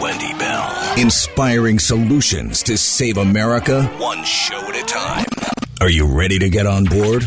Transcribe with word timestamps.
Wendy 0.00 0.34
Bell. 0.38 0.94
Inspiring 0.98 1.78
solutions 1.78 2.62
to 2.64 2.76
save 2.76 3.16
America 3.16 3.84
one 3.96 4.22
show 4.24 4.58
at 4.58 4.76
a 4.76 4.84
time. 4.84 5.24
Are 5.80 5.88
you 5.88 6.06
ready 6.06 6.38
to 6.38 6.50
get 6.50 6.66
on 6.66 6.84
board? 6.84 7.24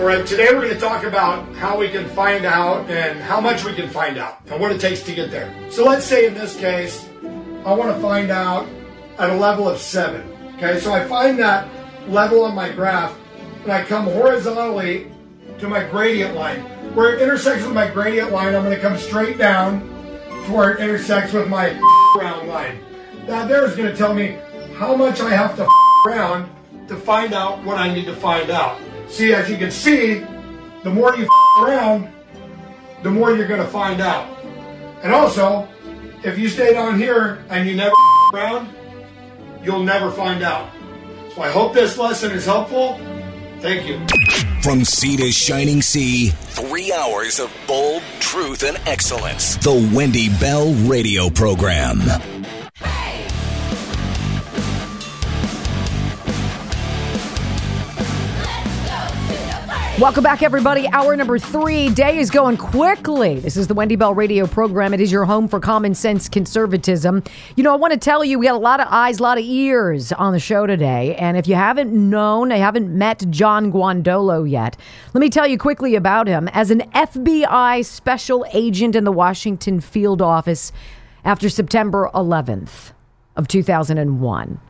All 0.00 0.06
right, 0.06 0.26
today 0.26 0.48
we're 0.52 0.62
going 0.62 0.74
to 0.74 0.80
talk 0.80 1.04
about 1.04 1.54
how 1.54 1.78
we 1.78 1.88
can 1.88 2.08
find 2.08 2.44
out 2.44 2.90
and 2.90 3.20
how 3.20 3.40
much 3.40 3.64
we 3.64 3.74
can 3.74 3.88
find 3.88 4.18
out 4.18 4.40
and 4.50 4.60
what 4.60 4.72
it 4.72 4.80
takes 4.80 5.04
to 5.04 5.14
get 5.14 5.30
there. 5.30 5.54
So 5.70 5.84
let's 5.84 6.04
say 6.04 6.26
in 6.26 6.34
this 6.34 6.56
case, 6.56 7.08
I 7.64 7.72
want 7.74 7.94
to 7.94 8.02
find 8.02 8.32
out 8.32 8.66
at 9.18 9.30
a 9.30 9.36
level 9.36 9.68
of 9.68 9.78
seven. 9.78 10.33
Okay, 10.56 10.78
so 10.78 10.92
I 10.92 11.04
find 11.04 11.38
that 11.40 11.68
level 12.08 12.44
on 12.44 12.54
my 12.54 12.70
graph 12.70 13.16
and 13.62 13.72
I 13.72 13.82
come 13.82 14.04
horizontally 14.04 15.10
to 15.58 15.68
my 15.68 15.82
gradient 15.84 16.34
line. 16.34 16.60
Where 16.94 17.14
it 17.14 17.22
intersects 17.22 17.64
with 17.64 17.74
my 17.74 17.90
gradient 17.90 18.30
line, 18.30 18.54
I'm 18.54 18.62
going 18.62 18.74
to 18.74 18.80
come 18.80 18.96
straight 18.96 19.36
down 19.36 19.80
to 20.28 20.52
where 20.52 20.72
it 20.72 20.80
intersects 20.80 21.32
with 21.32 21.48
my 21.48 21.72
round 22.16 22.48
line. 22.48 22.78
That 23.26 23.48
there 23.48 23.64
is 23.64 23.74
going 23.74 23.90
to 23.90 23.96
tell 23.96 24.14
me 24.14 24.38
how 24.76 24.94
much 24.94 25.20
I 25.20 25.30
have 25.30 25.56
to 25.56 25.68
around 26.06 26.50
to 26.88 26.96
find 26.96 27.32
out 27.32 27.64
what 27.64 27.78
I 27.78 27.92
need 27.92 28.04
to 28.04 28.14
find 28.14 28.50
out. 28.50 28.80
See, 29.08 29.32
as 29.32 29.50
you 29.50 29.56
can 29.56 29.70
see, 29.70 30.24
the 30.84 30.90
more 30.90 31.16
you 31.16 31.28
around, 31.60 32.12
the 33.02 33.10
more 33.10 33.34
you're 33.34 33.48
going 33.48 33.60
to 33.60 33.66
find 33.66 34.00
out. 34.00 34.28
And 35.02 35.12
also, 35.12 35.68
if 36.22 36.38
you 36.38 36.48
stay 36.48 36.74
down 36.74 36.98
here 36.98 37.44
and 37.48 37.68
you 37.68 37.74
never 37.74 37.94
around, 38.32 38.68
you'll 39.64 39.82
never 39.82 40.10
find 40.10 40.42
out. 40.42 40.70
So 41.34 41.42
I 41.42 41.50
hope 41.50 41.74
this 41.74 41.98
lesson 41.98 42.32
is 42.32 42.44
helpful. 42.44 42.98
Thank 43.60 43.86
you. 43.86 43.98
From 44.62 44.84
sea 44.84 45.16
to 45.16 45.32
shining 45.32 45.82
sea, 45.82 46.28
three 46.30 46.92
hours 46.92 47.40
of 47.40 47.52
bold 47.66 48.02
truth 48.20 48.62
and 48.62 48.76
excellence. 48.86 49.56
The 49.56 49.90
Wendy 49.94 50.28
Bell 50.38 50.72
Radio 50.86 51.28
Program. 51.30 51.98
Welcome 60.00 60.24
back, 60.24 60.42
everybody. 60.42 60.88
Hour 60.88 61.14
number 61.14 61.38
three. 61.38 61.88
Day 61.88 62.18
is 62.18 62.28
going 62.28 62.56
quickly. 62.56 63.38
This 63.38 63.56
is 63.56 63.68
the 63.68 63.74
Wendy 63.74 63.94
Bell 63.94 64.12
radio 64.12 64.44
program. 64.44 64.92
It 64.92 65.00
is 65.00 65.12
your 65.12 65.24
home 65.24 65.46
for 65.46 65.60
common 65.60 65.94
sense 65.94 66.28
conservatism. 66.28 67.22
You 67.54 67.62
know, 67.62 67.72
I 67.72 67.76
want 67.76 67.92
to 67.92 67.98
tell 67.98 68.24
you, 68.24 68.40
we 68.40 68.46
got 68.46 68.56
a 68.56 68.58
lot 68.58 68.80
of 68.80 68.88
eyes, 68.90 69.20
a 69.20 69.22
lot 69.22 69.38
of 69.38 69.44
ears 69.44 70.10
on 70.10 70.32
the 70.32 70.40
show 70.40 70.66
today. 70.66 71.14
And 71.14 71.36
if 71.36 71.46
you 71.46 71.54
haven't 71.54 71.92
known, 71.92 72.50
I 72.50 72.56
haven't 72.56 72.88
met 72.88 73.22
John 73.30 73.70
Guandolo 73.70 74.50
yet, 74.50 74.76
let 75.14 75.20
me 75.20 75.30
tell 75.30 75.46
you 75.46 75.56
quickly 75.56 75.94
about 75.94 76.26
him. 76.26 76.48
As 76.48 76.72
an 76.72 76.80
FBI 76.92 77.84
special 77.84 78.44
agent 78.52 78.96
in 78.96 79.04
the 79.04 79.12
Washington 79.12 79.80
field 79.80 80.20
office 80.20 80.72
after 81.24 81.48
September 81.48 82.10
11th 82.12 82.90
of 83.36 83.46
2001. 83.46 84.60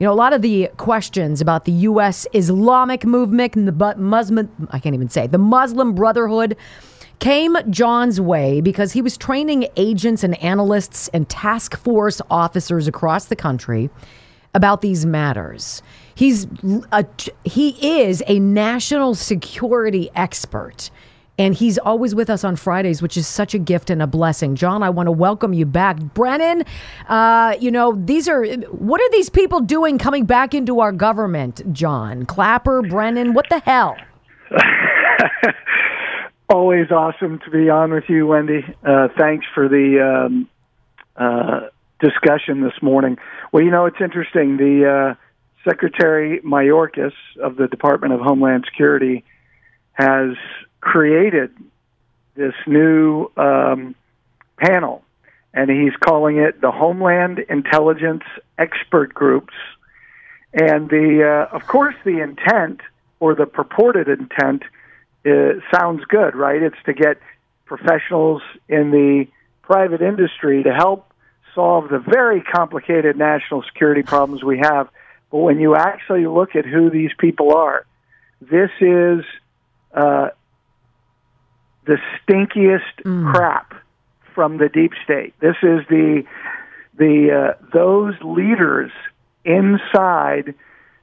You 0.00 0.06
know, 0.06 0.12
a 0.12 0.14
lot 0.14 0.32
of 0.32 0.40
the 0.40 0.70
questions 0.78 1.42
about 1.42 1.66
the 1.66 1.72
U.S. 1.72 2.26
Islamic 2.32 3.04
movement 3.04 3.54
and 3.54 3.68
the 3.68 3.94
Muslim, 3.98 4.48
I 4.70 4.78
can't 4.78 4.94
even 4.94 5.10
say, 5.10 5.26
the 5.26 5.36
Muslim 5.36 5.94
Brotherhood 5.94 6.56
came 7.18 7.54
John's 7.68 8.18
way 8.18 8.62
because 8.62 8.92
he 8.92 9.02
was 9.02 9.18
training 9.18 9.68
agents 9.76 10.24
and 10.24 10.42
analysts 10.42 11.08
and 11.08 11.28
task 11.28 11.76
force 11.76 12.22
officers 12.30 12.88
across 12.88 13.26
the 13.26 13.36
country 13.36 13.90
about 14.54 14.80
these 14.80 15.04
matters. 15.04 15.82
He's 16.14 16.46
a, 16.92 17.04
he 17.44 18.00
is 18.00 18.22
a 18.26 18.38
national 18.38 19.14
security 19.14 20.08
expert. 20.16 20.90
And 21.40 21.54
he's 21.54 21.78
always 21.78 22.14
with 22.14 22.28
us 22.28 22.44
on 22.44 22.54
Fridays, 22.54 23.00
which 23.00 23.16
is 23.16 23.26
such 23.26 23.54
a 23.54 23.58
gift 23.58 23.88
and 23.88 24.02
a 24.02 24.06
blessing. 24.06 24.56
John, 24.56 24.82
I 24.82 24.90
want 24.90 25.06
to 25.06 25.10
welcome 25.10 25.54
you 25.54 25.64
back. 25.64 25.98
Brennan, 25.98 26.64
uh, 27.08 27.56
you 27.58 27.70
know, 27.70 27.94
these 27.96 28.28
are, 28.28 28.44
what 28.66 29.00
are 29.00 29.10
these 29.10 29.30
people 29.30 29.60
doing 29.60 29.96
coming 29.96 30.26
back 30.26 30.52
into 30.52 30.80
our 30.80 30.92
government, 30.92 31.62
John? 31.72 32.26
Clapper, 32.26 32.82
Brennan, 32.82 33.32
what 33.32 33.46
the 33.48 33.58
hell? 33.60 33.96
Always 36.50 36.90
awesome 36.90 37.38
to 37.46 37.50
be 37.50 37.70
on 37.70 37.94
with 37.94 38.04
you, 38.08 38.26
Wendy. 38.26 38.62
Uh, 38.86 39.08
thanks 39.18 39.46
for 39.54 39.66
the 39.66 40.26
um, 40.26 40.46
uh, 41.16 41.68
discussion 42.00 42.60
this 42.60 42.82
morning. 42.82 43.16
Well, 43.50 43.64
you 43.64 43.70
know, 43.70 43.86
it's 43.86 44.02
interesting. 44.02 44.58
The 44.58 45.14
uh, 45.16 45.66
Secretary 45.66 46.40
Mayorkas 46.40 47.14
of 47.42 47.56
the 47.56 47.66
Department 47.66 48.12
of 48.12 48.20
Homeland 48.20 48.66
Security 48.70 49.24
has 49.94 50.36
created 50.80 51.50
this 52.34 52.54
new 52.66 53.30
um, 53.36 53.94
panel, 54.56 55.02
and 55.52 55.70
he's 55.70 55.94
calling 55.96 56.38
it 56.38 56.60
the 56.60 56.70
Homeland 56.70 57.38
Intelligence 57.38 58.22
Expert 58.58 59.12
Groups. 59.12 59.54
And 60.52 60.88
the, 60.88 61.46
uh, 61.50 61.54
of 61.54 61.66
course, 61.66 61.94
the 62.04 62.20
intent 62.20 62.80
or 63.20 63.34
the 63.34 63.46
purported 63.46 64.08
intent 64.08 64.62
uh, 65.26 65.60
sounds 65.74 66.04
good, 66.06 66.34
right? 66.34 66.62
It's 66.62 66.82
to 66.86 66.92
get 66.92 67.18
professionals 67.66 68.42
in 68.68 68.90
the 68.90 69.26
private 69.62 70.02
industry 70.02 70.62
to 70.64 70.72
help 70.74 71.12
solve 71.54 71.88
the 71.88 71.98
very 71.98 72.40
complicated 72.40 73.16
national 73.16 73.62
security 73.62 74.02
problems 74.02 74.42
we 74.42 74.58
have. 74.58 74.88
But 75.30 75.38
when 75.38 75.60
you 75.60 75.76
actually 75.76 76.26
look 76.26 76.56
at 76.56 76.64
who 76.64 76.90
these 76.90 77.10
people 77.18 77.54
are, 77.54 77.84
this 78.40 78.70
is 78.80 79.24
uh, 79.94 80.30
the 81.86 81.98
stinkiest 82.18 83.02
mm. 83.04 83.32
crap 83.32 83.74
from 84.34 84.58
the 84.58 84.68
deep 84.68 84.92
state. 85.04 85.34
This 85.40 85.56
is 85.62 85.80
the 85.88 86.24
the 86.96 87.54
uh, 87.56 87.66
those 87.72 88.14
leaders 88.22 88.90
inside 89.44 90.54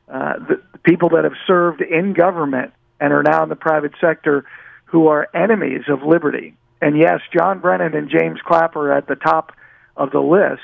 uh, 0.07 0.39
the, 0.39 0.61
the 0.71 0.77
people 0.79 1.09
that 1.09 1.23
have 1.23 1.33
served 1.45 1.81
in 1.81 2.13
government 2.13 2.73
and 2.99 3.13
are 3.13 3.23
now 3.23 3.43
in 3.43 3.49
the 3.49 3.55
private 3.55 3.93
sector 3.99 4.45
who 4.85 5.07
are 5.07 5.27
enemies 5.33 5.83
of 5.89 6.03
liberty. 6.03 6.55
And 6.81 6.97
yes, 6.97 7.21
John 7.35 7.59
Brennan 7.59 7.95
and 7.95 8.09
James 8.09 8.39
Clapper 8.45 8.91
are 8.91 8.97
at 8.97 9.07
the 9.07 9.16
top 9.16 9.51
of 9.95 10.11
the 10.11 10.19
list, 10.19 10.61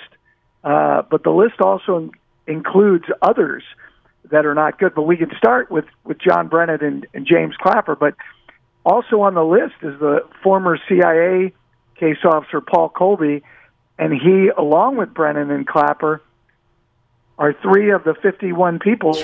uh, 0.63 1.01
but 1.09 1.23
the 1.23 1.31
list 1.31 1.59
also 1.59 1.97
in- 1.97 2.11
includes 2.45 3.05
others 3.21 3.63
that 4.31 4.45
are 4.45 4.53
not 4.53 4.79
good. 4.79 4.93
But 4.95 5.03
we 5.03 5.17
can 5.17 5.31
start 5.37 5.71
with 5.71 5.85
with 6.03 6.19
John 6.19 6.47
Brennan 6.47 6.83
and, 6.83 7.07
and 7.13 7.25
James 7.25 7.55
Clapper. 7.61 7.95
But 7.95 8.15
also 8.85 9.21
on 9.21 9.33
the 9.33 9.43
list 9.43 9.75
is 9.81 9.99
the 9.99 10.27
former 10.43 10.77
CIA 10.87 11.53
case 11.95 12.17
officer 12.23 12.61
Paul 12.61 12.89
Kolbe, 12.89 13.41
and 13.97 14.13
he, 14.13 14.49
along 14.55 14.97
with 14.97 15.13
Brennan 15.13 15.51
and 15.51 15.65
Clapper, 15.65 16.21
are 17.37 17.53
three 17.61 17.91
of 17.91 18.03
the 18.03 18.13
51 18.21 18.79
people 18.79 19.17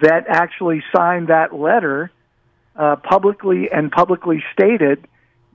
that 0.00 0.24
actually 0.28 0.82
signed 0.94 1.28
that 1.28 1.54
letter 1.54 2.10
uh, 2.76 2.96
publicly 2.96 3.68
and 3.70 3.90
publicly 3.90 4.42
stated 4.52 5.06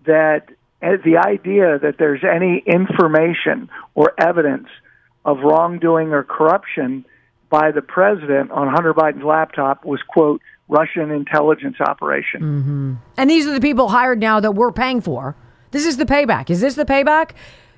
that 0.06 0.50
uh, 0.82 0.98
the 1.04 1.18
idea 1.18 1.80
that 1.80 1.96
there's 1.98 2.24
any 2.24 2.62
information 2.66 3.70
or 3.96 4.14
evidence 4.20 4.68
of 5.24 5.40
wrongdoing 5.40 6.14
or 6.14 6.24
corruption 6.24 7.06
by 7.50 7.72
the 7.72 7.82
president 7.82 8.52
on 8.52 8.68
Hunter 8.68 8.94
Biden's 8.94 9.24
laptop 9.24 9.86
was, 9.86 10.02
quote, 10.08 10.42
Russian 10.68 11.12
intelligence 11.12 11.78
operation. 11.80 12.42
Mm-hmm. 12.42 12.94
And 13.18 13.30
these 13.30 13.46
are 13.48 13.54
the 13.54 13.62
people 13.62 13.90
hired 13.90 14.20
now 14.20 14.40
that 14.40 14.52
we're 14.52 14.72
paying 14.72 15.02
for. 15.02 15.36
This 15.72 15.86
is 15.86 15.98
the 15.98 16.06
payback. 16.06 16.50
Is 16.50 16.62
this 16.62 16.76
the 16.76 16.86
payback? 16.86 17.32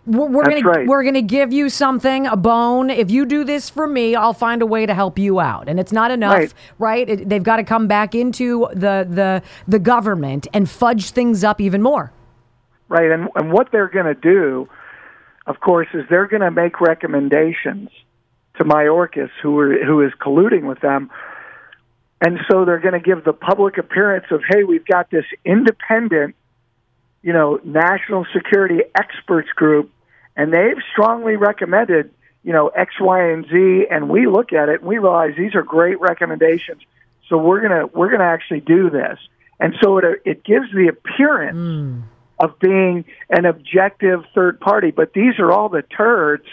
We're, 0.05 0.27
we're 0.27 0.43
gonna 0.45 0.61
right. 0.61 0.87
we're 0.87 1.03
gonna 1.03 1.21
give 1.21 1.51
you 1.51 1.67
something, 1.69 2.27
a 2.27 2.37
bone. 2.37 2.89
If 2.89 3.11
you 3.11 3.25
do 3.25 3.43
this 3.43 3.69
for 3.69 3.87
me, 3.87 4.15
I'll 4.15 4.33
find 4.33 4.61
a 4.61 4.65
way 4.65 4.85
to 4.85 4.93
help 4.93 5.19
you 5.19 5.41
out. 5.41 5.67
And 5.67 5.81
it's 5.81 5.91
not 5.91 6.11
enough, 6.11 6.37
Right. 6.37 6.53
right? 6.79 7.09
It, 7.09 7.27
they've 7.27 7.43
got 7.43 7.57
to 7.57 7.63
come 7.65 7.87
back 7.87 8.15
into 8.15 8.69
the 8.73 9.05
the 9.09 9.41
the 9.67 9.79
government 9.79 10.47
and 10.53 10.69
fudge 10.69 11.09
things 11.09 11.43
up 11.43 11.59
even 11.59 11.81
more. 11.81 12.13
Right, 12.87 13.11
and 13.11 13.27
and 13.35 13.51
what 13.51 13.73
they're 13.73 13.89
going 13.89 14.05
to 14.05 14.13
do, 14.15 14.69
of 15.45 15.59
course, 15.59 15.89
is 15.93 16.05
they're 16.09 16.27
going 16.27 16.41
to 16.41 16.51
make 16.51 16.79
recommendations 16.79 17.89
to 18.57 18.63
Mayorkas, 18.63 19.29
who 19.43 19.59
are 19.59 19.83
who 19.83 20.01
is 20.01 20.13
colluding 20.21 20.63
with 20.69 20.79
them, 20.79 21.09
and 22.21 22.39
so 22.49 22.65
they're 22.65 22.79
going 22.79 22.93
to 22.93 22.99
give 22.99 23.23
the 23.23 23.33
public 23.33 23.77
appearance 23.77 24.25
of, 24.31 24.41
hey, 24.47 24.63
we've 24.63 24.85
got 24.85 25.09
this 25.11 25.25
independent, 25.45 26.35
you 27.21 27.31
know, 27.31 27.59
national 27.63 28.25
security 28.33 28.81
experts 28.95 29.49
group, 29.49 29.91
and 30.35 30.51
they've 30.51 30.81
strongly 30.91 31.35
recommended, 31.35 32.11
you 32.43 32.53
know, 32.53 32.69
X, 32.69 32.93
Y, 32.99 33.29
and 33.31 33.45
Z, 33.47 33.87
and 33.91 34.09
we 34.09 34.27
look 34.27 34.51
at 34.51 34.69
it 34.69 34.81
and 34.81 34.89
we 34.89 34.97
realize 34.97 35.33
these 35.37 35.53
are 35.53 35.63
great 35.63 35.99
recommendations. 35.99 36.81
So 37.29 37.37
we're 37.37 37.61
gonna 37.61 37.87
we're 37.87 38.09
gonna 38.09 38.23
actually 38.23 38.61
do 38.61 38.89
this, 38.89 39.19
and 39.59 39.75
so 39.81 39.97
it 39.97 40.21
it 40.23 40.43
gives 40.45 40.71
the 40.71 40.87
appearance 40.87 41.57
hmm. 41.57 42.01
of 42.39 42.57
being 42.57 43.03
an 43.29 43.45
objective 43.45 44.23
third 44.33 44.61
party. 44.61 44.91
But 44.91 45.11
these 45.11 45.37
are 45.39 45.51
all 45.51 45.67
the 45.67 45.81
turds 45.81 46.45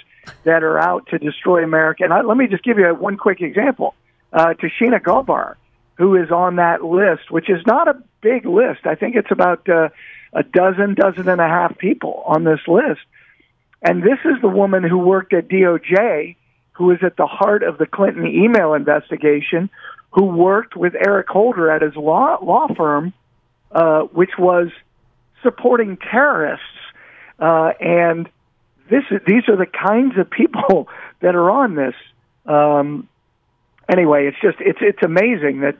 that 0.42 0.64
are 0.64 0.78
out 0.78 1.06
to 1.08 1.18
destroy 1.18 1.62
America. 1.62 2.02
And 2.02 2.12
I, 2.12 2.22
let 2.22 2.36
me 2.36 2.48
just 2.48 2.64
give 2.64 2.78
you 2.78 2.92
one 2.94 3.16
quick 3.16 3.40
example. 3.40 3.94
Uh, 4.34 4.54
Tashina 4.54 5.00
Gauhar, 5.00 5.54
who 5.96 6.16
is 6.16 6.32
on 6.32 6.56
that 6.56 6.82
list, 6.82 7.30
which 7.30 7.48
is 7.48 7.64
not 7.66 7.86
a 7.86 8.02
big 8.20 8.44
list. 8.44 8.84
I 8.84 8.96
think 8.96 9.14
it's 9.14 9.30
about 9.30 9.68
uh, 9.68 9.90
a 10.32 10.42
dozen, 10.42 10.94
dozen 10.94 11.28
and 11.28 11.40
a 11.40 11.46
half 11.46 11.78
people 11.78 12.24
on 12.26 12.42
this 12.42 12.58
list. 12.66 13.00
And 13.80 14.02
this 14.02 14.18
is 14.24 14.40
the 14.42 14.48
woman 14.48 14.82
who 14.82 14.98
worked 14.98 15.32
at 15.32 15.46
DOJ, 15.46 16.34
who 16.72 16.90
is 16.90 16.98
at 17.02 17.16
the 17.16 17.26
heart 17.26 17.62
of 17.62 17.78
the 17.78 17.86
Clinton 17.86 18.26
email 18.26 18.74
investigation, 18.74 19.70
who 20.10 20.24
worked 20.24 20.74
with 20.74 20.94
Eric 20.94 21.28
Holder 21.28 21.70
at 21.70 21.82
his 21.82 21.94
law 21.94 22.38
law 22.42 22.66
firm, 22.74 23.12
uh, 23.70 24.00
which 24.02 24.30
was 24.36 24.68
supporting 25.42 25.96
terrorists. 25.96 26.64
Uh, 27.38 27.72
and 27.78 28.28
this 28.90 29.04
is, 29.10 29.20
these 29.26 29.48
are 29.48 29.56
the 29.56 29.66
kinds 29.66 30.18
of 30.18 30.28
people 30.28 30.88
that 31.20 31.36
are 31.36 31.50
on 31.50 31.76
this. 31.76 31.94
Um, 32.46 33.08
anyway, 33.90 34.26
it's 34.26 34.36
just 34.42 34.56
it's 34.60 34.78
it's 34.80 35.02
amazing 35.02 35.60
that, 35.60 35.76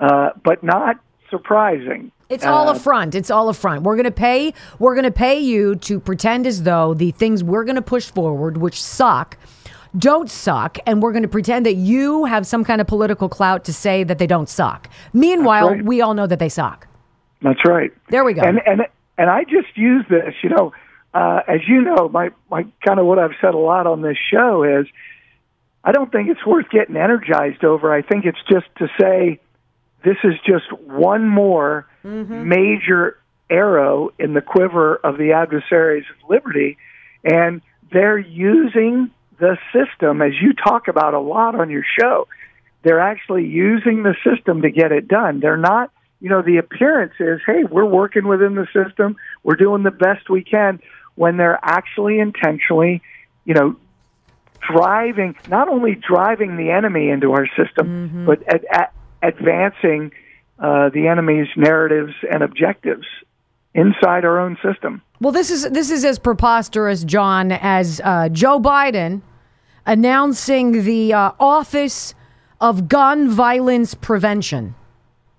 uh, 0.00 0.30
but 0.42 0.62
not 0.62 0.96
surprising. 1.30 2.12
It's 2.28 2.44
all 2.44 2.68
a 2.68 2.72
uh, 2.72 2.78
front. 2.78 3.14
It's 3.14 3.30
all 3.30 3.48
a 3.48 3.54
front. 3.54 3.84
We're 3.84 3.96
going 3.96 4.04
to 4.04 4.10
pay. 4.10 4.52
We're 4.78 4.94
going 4.94 5.04
to 5.04 5.10
pay 5.10 5.38
you 5.38 5.76
to 5.76 5.98
pretend 5.98 6.46
as 6.46 6.62
though 6.62 6.94
the 6.94 7.10
things 7.12 7.42
we're 7.42 7.64
going 7.64 7.76
to 7.76 7.82
push 7.82 8.10
forward, 8.10 8.58
which 8.58 8.82
suck, 8.82 9.38
don't 9.96 10.30
suck, 10.30 10.78
and 10.86 11.02
we're 11.02 11.12
going 11.12 11.22
to 11.22 11.28
pretend 11.28 11.64
that 11.64 11.76
you 11.76 12.26
have 12.26 12.46
some 12.46 12.64
kind 12.64 12.80
of 12.80 12.86
political 12.86 13.28
clout 13.28 13.64
to 13.64 13.72
say 13.72 14.04
that 14.04 14.18
they 14.18 14.26
don't 14.26 14.48
suck. 14.48 14.90
Meanwhile, 15.14 15.70
right. 15.70 15.84
we 15.84 16.02
all 16.02 16.12
know 16.12 16.26
that 16.26 16.38
they 16.38 16.50
suck. 16.50 16.86
That's 17.40 17.60
right. 17.66 17.92
There 18.10 18.24
we 18.24 18.34
go. 18.34 18.42
And 18.42 18.60
and 18.66 18.82
and 19.16 19.30
I 19.30 19.44
just 19.44 19.76
use 19.76 20.04
this. 20.10 20.34
You 20.42 20.50
know, 20.50 20.72
uh, 21.14 21.40
as 21.48 21.60
you 21.66 21.80
know, 21.80 22.08
my 22.08 22.30
my 22.50 22.66
kind 22.86 23.00
of 23.00 23.06
what 23.06 23.18
I've 23.18 23.36
said 23.40 23.54
a 23.54 23.58
lot 23.58 23.86
on 23.86 24.02
this 24.02 24.18
show 24.30 24.64
is, 24.64 24.86
I 25.88 25.92
don't 25.92 26.12
think 26.12 26.28
it's 26.28 26.44
worth 26.44 26.68
getting 26.68 26.98
energized 26.98 27.64
over. 27.64 27.94
I 27.94 28.02
think 28.02 28.26
it's 28.26 28.42
just 28.46 28.66
to 28.76 28.88
say 29.00 29.40
this 30.04 30.18
is 30.22 30.34
just 30.46 30.70
one 30.82 31.26
more 31.26 31.86
mm-hmm. 32.04 32.46
major 32.46 33.16
arrow 33.48 34.10
in 34.18 34.34
the 34.34 34.42
quiver 34.42 34.96
of 34.96 35.16
the 35.16 35.32
adversaries 35.32 36.04
of 36.10 36.28
liberty, 36.28 36.76
and 37.24 37.62
they're 37.90 38.18
using 38.18 39.10
the 39.40 39.56
system, 39.72 40.20
as 40.20 40.32
you 40.38 40.52
talk 40.52 40.88
about 40.88 41.14
a 41.14 41.20
lot 41.20 41.58
on 41.58 41.70
your 41.70 41.84
show. 41.98 42.28
They're 42.82 43.00
actually 43.00 43.46
using 43.46 44.02
the 44.02 44.14
system 44.22 44.60
to 44.62 44.70
get 44.70 44.92
it 44.92 45.08
done. 45.08 45.40
They're 45.40 45.56
not, 45.56 45.90
you 46.20 46.28
know, 46.28 46.42
the 46.42 46.58
appearance 46.58 47.14
is, 47.18 47.40
hey, 47.46 47.64
we're 47.64 47.86
working 47.86 48.28
within 48.28 48.56
the 48.56 48.66
system, 48.74 49.16
we're 49.42 49.56
doing 49.56 49.84
the 49.84 49.90
best 49.90 50.28
we 50.28 50.44
can, 50.44 50.80
when 51.14 51.38
they're 51.38 51.58
actually 51.62 52.18
intentionally, 52.18 53.00
you 53.46 53.54
know, 53.54 53.76
driving, 54.60 55.36
not 55.48 55.68
only 55.68 55.94
driving 55.94 56.56
the 56.56 56.70
enemy 56.70 57.08
into 57.08 57.32
our 57.32 57.46
system, 57.56 58.08
mm-hmm. 58.08 58.26
but 58.26 58.42
at, 58.48 58.64
at 58.70 58.94
advancing 59.22 60.12
uh, 60.58 60.90
the 60.90 61.08
enemy's 61.08 61.48
narratives 61.56 62.14
and 62.30 62.42
objectives 62.42 63.06
inside 63.74 64.24
our 64.24 64.40
own 64.40 64.56
system. 64.62 65.02
Well, 65.20 65.32
this 65.32 65.50
is 65.50 65.70
this 65.70 65.90
is 65.90 66.04
as 66.04 66.18
preposterous, 66.18 67.04
John, 67.04 67.52
as 67.52 68.00
uh, 68.04 68.28
Joe 68.28 68.60
Biden 68.60 69.22
announcing 69.86 70.84
the 70.84 71.12
uh, 71.12 71.32
Office 71.40 72.14
of 72.60 72.88
Gun 72.88 73.28
Violence 73.28 73.94
Prevention. 73.94 74.74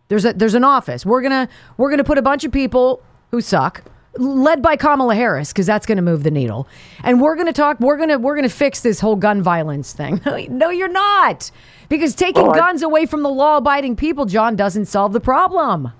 There's 0.08 0.26
a 0.26 0.34
there's 0.34 0.56
an 0.56 0.64
office. 0.64 1.06
We're 1.06 1.22
gonna 1.22 1.48
we're 1.78 1.90
gonna 1.90 2.04
put 2.04 2.18
a 2.18 2.22
bunch 2.22 2.44
of 2.44 2.52
people 2.52 3.02
who 3.32 3.42
suck 3.42 3.84
led 4.20 4.62
by 4.62 4.76
Kamala 4.76 5.16
Harris 5.16 5.52
because 5.52 5.66
that's 5.66 5.86
going 5.86 5.96
to 5.96 6.02
move 6.02 6.24
the 6.24 6.32
needle. 6.32 6.68
And 7.04 7.22
we're 7.22 7.36
going 7.36 7.48
to 7.48 7.54
talk. 7.54 7.80
We're 7.80 7.98
going 7.98 8.10
to 8.10 8.18
we're 8.18 8.36
going 8.36 8.48
to 8.48 8.54
fix 8.54 8.82
this 8.82 9.00
whole 9.00 9.16
gun 9.16 9.42
violence 9.42 9.94
thing. 9.94 10.22
no, 10.50 10.70
you're 10.70 10.88
not, 10.88 11.50
because 11.88 12.16
taking 12.16 12.44
well, 12.44 12.54
guns 12.54 12.82
away 12.82 13.06
from 13.06 13.24
the 13.24 13.30
law-abiding 13.30 13.96
people, 13.96 14.26
John, 14.26 14.56
doesn't 14.56 14.86
solve 14.86 15.14
the 15.14 15.20
problem. 15.20 15.92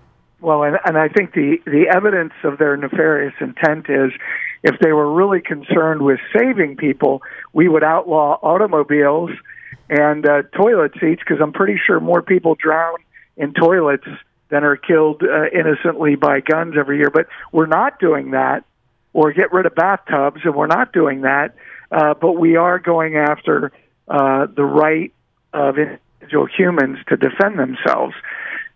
Well, 0.42 0.64
and, 0.64 0.78
and 0.86 0.98
I 0.98 1.10
think 1.10 1.34
the 1.34 1.58
the 1.66 1.86
evidence 1.94 2.34
of 2.44 2.58
their 2.58 2.78
nefarious 2.78 3.34
intent 3.42 3.88
is, 3.90 4.12
if 4.64 4.80
they 4.80 4.94
were 4.94 5.12
really 5.12 5.42
concerned 5.42 6.02
with 6.02 6.20
saving 6.38 6.78
people, 6.78 7.22
we 7.54 7.68
would 7.68 7.84
outlaw 7.84 8.40
automobiles 8.42 9.32
and 9.90 10.28
uh, 10.28 10.44
toilet 10.56 10.94
seats 11.00 11.22
because 11.26 11.42
I'm 11.42 11.52
pretty 11.52 11.80
sure 11.86 12.00
more 12.00 12.22
people 12.22 12.56
drown 12.56 12.98
in 13.38 13.54
toilets 13.54 14.06
than 14.50 14.64
are 14.64 14.76
killed 14.76 15.24
uh, 15.24 15.46
innocently 15.54 16.16
by 16.16 16.42
guns 16.42 16.76
every 16.78 16.98
year. 16.98 17.12
But 17.12 17.28
we're 17.52 17.68
not 17.68 18.00
doing 18.00 18.32
that, 18.32 18.66
or 19.14 19.32
get 19.32 19.54
rid 19.54 19.66
of 19.66 19.76
bathtubs, 19.76 20.42
and 20.44 20.56
we're 20.56 20.68
not 20.68 20.92
doing 20.92 21.22
that. 21.22 21.56
Uh, 21.92 22.14
but 22.14 22.34
we 22.34 22.56
are 22.56 22.80
going 22.80 23.16
after 23.16 23.72
uh, 24.08 24.48
the 24.56 24.64
right 24.64 25.14
of 25.54 25.78
individual 25.78 26.48
humans 26.48 26.98
to 27.08 27.18
defend 27.18 27.58
themselves, 27.58 28.14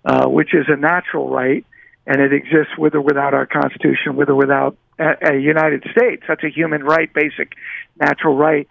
uh, 0.06 0.28
which 0.28 0.54
is 0.54 0.66
a 0.68 0.76
natural 0.76 1.30
right, 1.30 1.66
and 2.06 2.22
it 2.22 2.34
exists 2.34 2.78
with 2.78 2.96
or 2.96 3.02
without 3.02 3.34
our 3.34 3.46
Constitution, 3.46 4.16
with 4.16 4.30
or 4.30 4.36
without 4.36 4.78
a, 5.00 5.34
a 5.34 5.40
United 5.40 5.84
States. 5.92 6.24
That's 6.28 6.44
a 6.44 6.50
human 6.50 6.84
right, 6.84 7.12
basic 7.14 7.54
natural 8.00 8.36
right. 8.36 8.68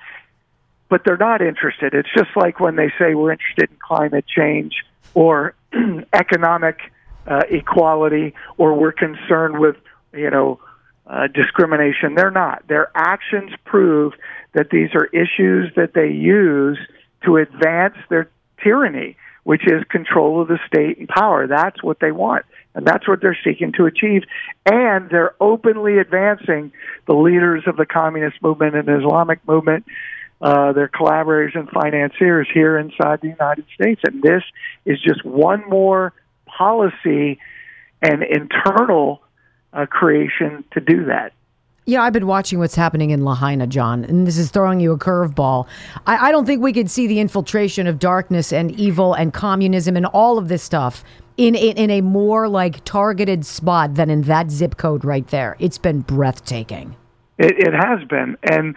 But 0.88 1.02
they're 1.04 1.16
not 1.16 1.40
interested. 1.40 1.94
It's 1.94 2.12
just 2.14 2.36
like 2.36 2.60
when 2.60 2.76
they 2.76 2.92
say 2.98 3.14
we're 3.14 3.32
interested 3.32 3.70
in 3.70 3.76
climate 3.78 4.26
change 4.26 4.74
or 5.14 5.54
economic 6.12 6.91
uh, 7.26 7.42
equality 7.50 8.34
or 8.56 8.74
we're 8.74 8.92
concerned 8.92 9.58
with, 9.58 9.76
you 10.12 10.30
know, 10.30 10.60
uh, 11.06 11.26
discrimination. 11.28 12.14
They're 12.14 12.30
not. 12.30 12.66
Their 12.68 12.90
actions 12.94 13.52
prove 13.64 14.12
that 14.54 14.70
these 14.70 14.90
are 14.94 15.06
issues 15.06 15.72
that 15.76 15.94
they 15.94 16.08
use 16.08 16.78
to 17.24 17.36
advance 17.36 17.96
their 18.08 18.30
tyranny, 18.62 19.16
which 19.44 19.62
is 19.66 19.82
control 19.90 20.42
of 20.42 20.48
the 20.48 20.58
state 20.66 20.98
and 20.98 21.08
power. 21.08 21.46
That's 21.46 21.82
what 21.82 21.98
they 22.00 22.12
want. 22.12 22.44
And 22.74 22.86
that's 22.86 23.06
what 23.06 23.20
they're 23.20 23.38
seeking 23.44 23.72
to 23.72 23.86
achieve. 23.86 24.22
And 24.64 25.10
they're 25.10 25.34
openly 25.40 25.98
advancing 25.98 26.72
the 27.06 27.14
leaders 27.14 27.64
of 27.66 27.76
the 27.76 27.86
communist 27.86 28.40
movement 28.42 28.76
and 28.76 28.88
Islamic 28.88 29.46
movement, 29.46 29.84
uh, 30.40 30.72
their 30.72 30.88
collaborators 30.88 31.52
and 31.54 31.68
financiers 31.68 32.48
here 32.52 32.78
inside 32.78 33.20
the 33.20 33.28
United 33.28 33.66
States. 33.74 34.00
And 34.04 34.22
this 34.22 34.42
is 34.86 34.98
just 35.02 35.24
one 35.24 35.68
more 35.68 36.14
policy 36.56 37.38
and 38.02 38.22
internal 38.22 39.22
uh, 39.72 39.86
creation 39.86 40.64
to 40.72 40.80
do 40.80 41.04
that. 41.06 41.32
Yeah, 41.84 42.02
I've 42.02 42.12
been 42.12 42.28
watching 42.28 42.60
what's 42.60 42.76
happening 42.76 43.10
in 43.10 43.24
Lahaina, 43.24 43.66
John, 43.66 44.04
and 44.04 44.24
this 44.24 44.38
is 44.38 44.52
throwing 44.52 44.78
you 44.78 44.92
a 44.92 44.98
curveball. 44.98 45.66
I, 46.06 46.28
I, 46.28 46.32
don't 46.32 46.46
think 46.46 46.62
we 46.62 46.72
could 46.72 46.88
see 46.88 47.08
the 47.08 47.18
infiltration 47.18 47.88
of 47.88 47.98
darkness 47.98 48.52
and 48.52 48.70
evil 48.78 49.14
and 49.14 49.34
communism 49.34 49.96
and 49.96 50.06
all 50.06 50.38
of 50.38 50.46
this 50.46 50.62
stuff 50.62 51.02
in, 51.36 51.56
in, 51.56 51.76
in 51.76 51.90
a 51.90 52.00
more 52.00 52.48
like 52.48 52.84
targeted 52.84 53.44
spot 53.44 53.96
than 53.96 54.10
in 54.10 54.22
that 54.22 54.48
zip 54.50 54.76
code 54.76 55.04
right 55.04 55.26
there. 55.28 55.56
It's 55.58 55.78
been 55.78 56.02
breathtaking. 56.02 56.94
It, 57.38 57.58
it 57.58 57.74
has 57.74 58.06
been. 58.08 58.36
And 58.44 58.76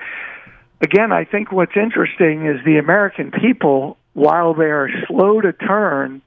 again, 0.81 1.11
I 1.11 1.25
think 1.25 1.51
what's 1.51 1.75
interesting 1.75 2.47
is 2.47 2.63
the 2.65 2.77
American 2.77 3.29
people, 3.29 3.97
while 4.13 4.55
they 4.55 4.65
are 4.65 4.89
slow 5.07 5.41
to 5.41 5.53
turn, 5.53 6.23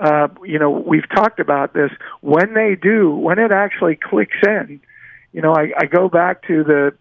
uh, 0.00 0.28
you 0.44 0.58
know, 0.58 0.70
we've 0.70 1.08
talked 1.10 1.40
about 1.40 1.74
this. 1.74 1.90
When 2.22 2.54
they 2.54 2.74
do, 2.74 3.10
when 3.10 3.38
it 3.38 3.52
actually 3.52 3.96
clicks 3.96 4.38
in, 4.42 4.80
you 5.32 5.42
know, 5.42 5.52
I, 5.52 5.72
I 5.76 5.86
go 5.86 6.08
back 6.08 6.46
to 6.48 6.64
the, 6.64 6.94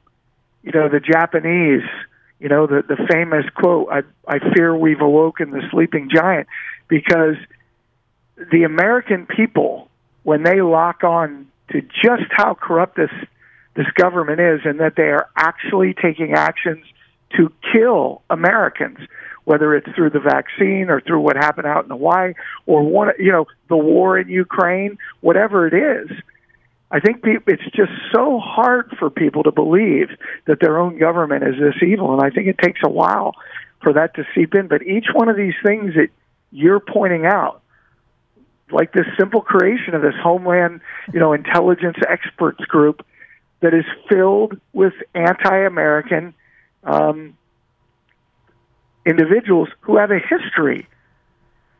you 0.63 0.71
know, 0.73 0.89
the 0.89 0.99
Japanese, 0.99 1.87
you 2.39 2.49
know, 2.49 2.67
the 2.67 2.83
the 2.87 2.97
famous 3.09 3.45
quote, 3.55 3.87
"I 3.89 4.01
I 4.27 4.39
fear 4.53 4.75
we've 4.75 5.01
awoken 5.01 5.51
the 5.51 5.61
sleeping 5.71 6.09
giant," 6.13 6.47
because 6.89 7.35
the 8.51 8.63
American 8.63 9.25
people, 9.25 9.89
when 10.23 10.43
they 10.43 10.61
lock 10.61 11.03
on 11.03 11.47
to 11.71 11.81
just 11.81 12.29
how 12.31 12.53
corrupt 12.53 12.97
this 12.97 13.11
this 13.75 13.87
government 13.95 14.41
is, 14.41 14.61
and 14.65 14.81
that 14.81 14.95
they 14.97 15.09
are 15.09 15.29
actually 15.37 15.93
taking 15.93 16.33
actions 16.33 16.85
to 17.37 17.51
kill 17.71 18.21
Americans 18.29 18.99
whether 19.49 19.73
it's 19.73 19.89
through 19.95 20.11
the 20.11 20.19
vaccine 20.19 20.91
or 20.91 21.01
through 21.01 21.19
what 21.19 21.35
happened 21.35 21.65
out 21.65 21.83
in 21.83 21.89
Hawaii 21.89 22.35
or 22.67 22.83
one, 22.83 23.09
you 23.17 23.31
know, 23.31 23.47
the 23.67 23.75
war 23.75 24.15
in 24.15 24.29
Ukraine, 24.29 24.99
whatever 25.21 25.65
it 25.65 25.73
is. 25.73 26.15
I 26.91 26.99
think 26.99 27.21
it's 27.23 27.63
just 27.75 27.91
so 28.13 28.37
hard 28.37 28.95
for 28.99 29.09
people 29.09 29.41
to 29.41 29.51
believe 29.51 30.09
that 30.45 30.59
their 30.61 30.77
own 30.77 30.99
government 30.99 31.43
is 31.45 31.55
this 31.59 31.81
evil, 31.81 32.13
and 32.13 32.21
I 32.21 32.29
think 32.29 32.45
it 32.45 32.59
takes 32.59 32.81
a 32.85 32.91
while 32.91 33.33
for 33.81 33.93
that 33.93 34.13
to 34.17 34.23
seep 34.35 34.53
in. 34.53 34.67
But 34.67 34.83
each 34.83 35.07
one 35.13 35.29
of 35.29 35.35
these 35.35 35.55
things 35.65 35.95
that 35.95 36.09
you're 36.51 36.79
pointing 36.79 37.25
out, 37.25 37.63
like 38.71 38.93
this 38.93 39.07
simple 39.17 39.41
creation 39.41 39.95
of 39.95 40.03
this 40.03 40.15
Homeland, 40.21 40.81
you 41.11 41.19
know, 41.19 41.33
intelligence 41.33 41.97
experts 42.07 42.63
group 42.65 43.03
that 43.61 43.73
is 43.73 43.85
filled 44.07 44.59
with 44.73 44.93
anti-American 45.15 46.35
um, 46.83 47.35
individuals 49.09 49.69
who 49.81 49.97
have 49.97 50.11
a 50.11 50.19
history 50.19 50.87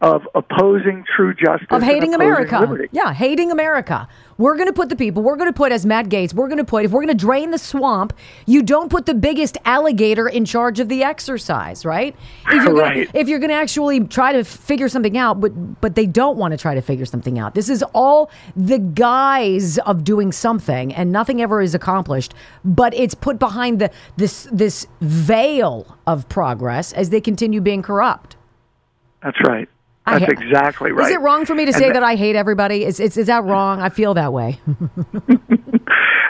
of 0.02 0.22
opposing 0.34 1.04
true 1.16 1.34
justice 1.34 1.68
of 1.72 1.84
hating 1.84 2.14
America. 2.14 2.60
Liberty. 2.60 2.88
Yeah, 2.92 3.14
hating 3.14 3.52
America. 3.52 4.08
We're 4.38 4.56
going 4.56 4.68
to 4.68 4.74
put 4.74 4.88
the 4.88 4.96
people, 4.96 5.22
we're 5.22 5.36
going 5.36 5.50
to 5.50 5.56
put, 5.56 5.74
as 5.74 5.86
Matt 5.86 6.08
Gaetz, 6.08 6.34
we're 6.34 6.48
going 6.48 6.60
to 6.60 6.64
put, 6.64 6.86
if 6.86 6.92
we're 6.92 7.02
going 7.02 7.18
to 7.18 7.26
drain 7.26 7.52
the 7.52 7.58
swamp, 7.58 8.14
you 8.46 8.64
don't 8.64 8.90
put 8.90 9.06
the 9.06 9.14
biggest 9.14 9.58
alligator 9.66 10.30
in 10.30 10.46
charge 10.46 10.80
of 10.80 10.88
the 10.88 11.04
exercise, 11.04 11.84
right? 11.84 12.16
If 12.48 12.64
you're 12.64 12.74
right. 12.74 13.08
Gonna, 13.08 13.20
if 13.20 13.28
you're 13.28 13.40
going 13.40 13.50
to 13.50 13.56
actually 13.56 14.00
try 14.06 14.32
to 14.32 14.46
figure 14.46 14.88
something 14.88 15.18
out, 15.18 15.42
but, 15.42 15.82
but 15.82 15.96
they 15.96 16.06
don't 16.06 16.38
want 16.38 16.54
to 16.54 16.58
try 16.58 16.74
to 16.74 16.82
figure 16.82 17.06
something 17.06 17.38
out. 17.38 17.54
This 17.54 17.68
is 17.68 17.84
all 17.94 18.32
the 18.56 18.80
guise 18.80 19.78
of 19.80 20.06
doing 20.06 20.32
something, 20.32 20.94
and 20.94 21.12
nothing 21.12 21.42
ever 21.42 21.62
is 21.62 21.76
accomplished, 21.76 22.34
but 22.64 22.94
it's 22.94 23.16
put 23.16 23.40
behind 23.40 23.80
the, 23.80 23.92
this, 24.16 24.48
this 24.54 24.88
veil 25.02 25.98
of 26.08 26.30
progress 26.30 26.94
as 26.94 27.10
they 27.10 27.20
continue 27.20 27.60
being 27.60 27.82
corrupt. 27.82 28.38
That's 29.22 29.38
right. 29.46 29.68
That's 30.12 30.26
ha- 30.26 30.32
exactly 30.32 30.92
right. 30.92 31.08
Is 31.08 31.14
it 31.14 31.22
wrong 31.22 31.46
for 31.46 31.56
me 31.56 31.66
to 31.66 31.74
say 31.74 31.92
that 31.92 32.04
I 32.04 32.16
hate 32.16 32.36
everybody? 32.36 32.86
Is, 32.86 33.00
is, 33.00 33.18
is 33.18 33.28
that 33.28 33.44
wrong? 33.44 33.82
I 33.82 33.90
feel 33.90 34.14
that 34.16 34.34
way. 34.34 34.60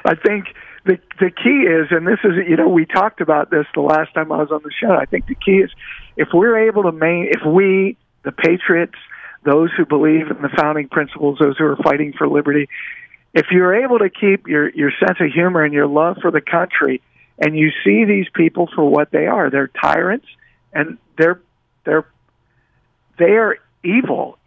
I 0.06 0.16
think 0.16 0.46
the 0.86 0.98
the 1.20 1.30
key 1.30 1.68
is, 1.68 1.88
and 1.92 2.08
this 2.08 2.20
is, 2.24 2.32
you 2.48 2.56
know, 2.56 2.68
we 2.70 2.86
talked 2.86 3.22
about 3.22 3.52
this 3.52 3.66
the 3.76 3.82
last 3.82 4.14
time 4.14 4.32
I 4.32 4.38
was 4.38 4.52
on 4.52 4.62
the 4.64 4.72
show. 4.72 4.92
I 4.92 5.06
think 5.06 5.28
the 5.28 5.36
key 5.36 5.58
is 5.58 5.72
if 6.18 6.30
we're 6.34 6.68
able 6.68 6.84
to 6.84 6.92
main, 6.92 7.30
if 7.30 7.46
we, 7.46 7.98
the 8.24 8.32
patriots, 8.32 8.96
those 9.44 9.70
who 9.78 9.86
believe 9.86 10.30
in 10.30 10.42
the 10.42 10.50
founding 10.58 10.90
principles, 10.90 11.38
those 11.40 11.58
who 11.58 11.66
are 11.66 11.78
fighting 11.78 12.14
for 12.18 12.28
liberty, 12.28 12.68
if 13.34 13.48
you're 13.52 13.76
able 13.84 14.00
to 14.00 14.10
keep 14.10 14.48
your 14.48 14.70
your 14.70 14.92
sense 15.00 15.20
of 15.20 15.32
humor 15.32 15.64
and 15.64 15.74
your 15.74 15.88
love 15.88 16.18
for 16.22 16.32
the 16.32 16.42
country, 16.42 17.02
and 17.38 17.58
you 17.58 17.72
see 17.84 18.06
these 18.06 18.28
people 18.34 18.70
for 18.74 18.90
what 18.90 19.12
they 19.12 19.28
are, 19.28 19.50
they're 19.50 19.68
tyrants, 19.82 20.28
and 20.74 20.98
they're 21.18 21.42
they're 21.86 22.08
they 23.18 23.32
are 23.32 23.58
evil. 23.84 24.38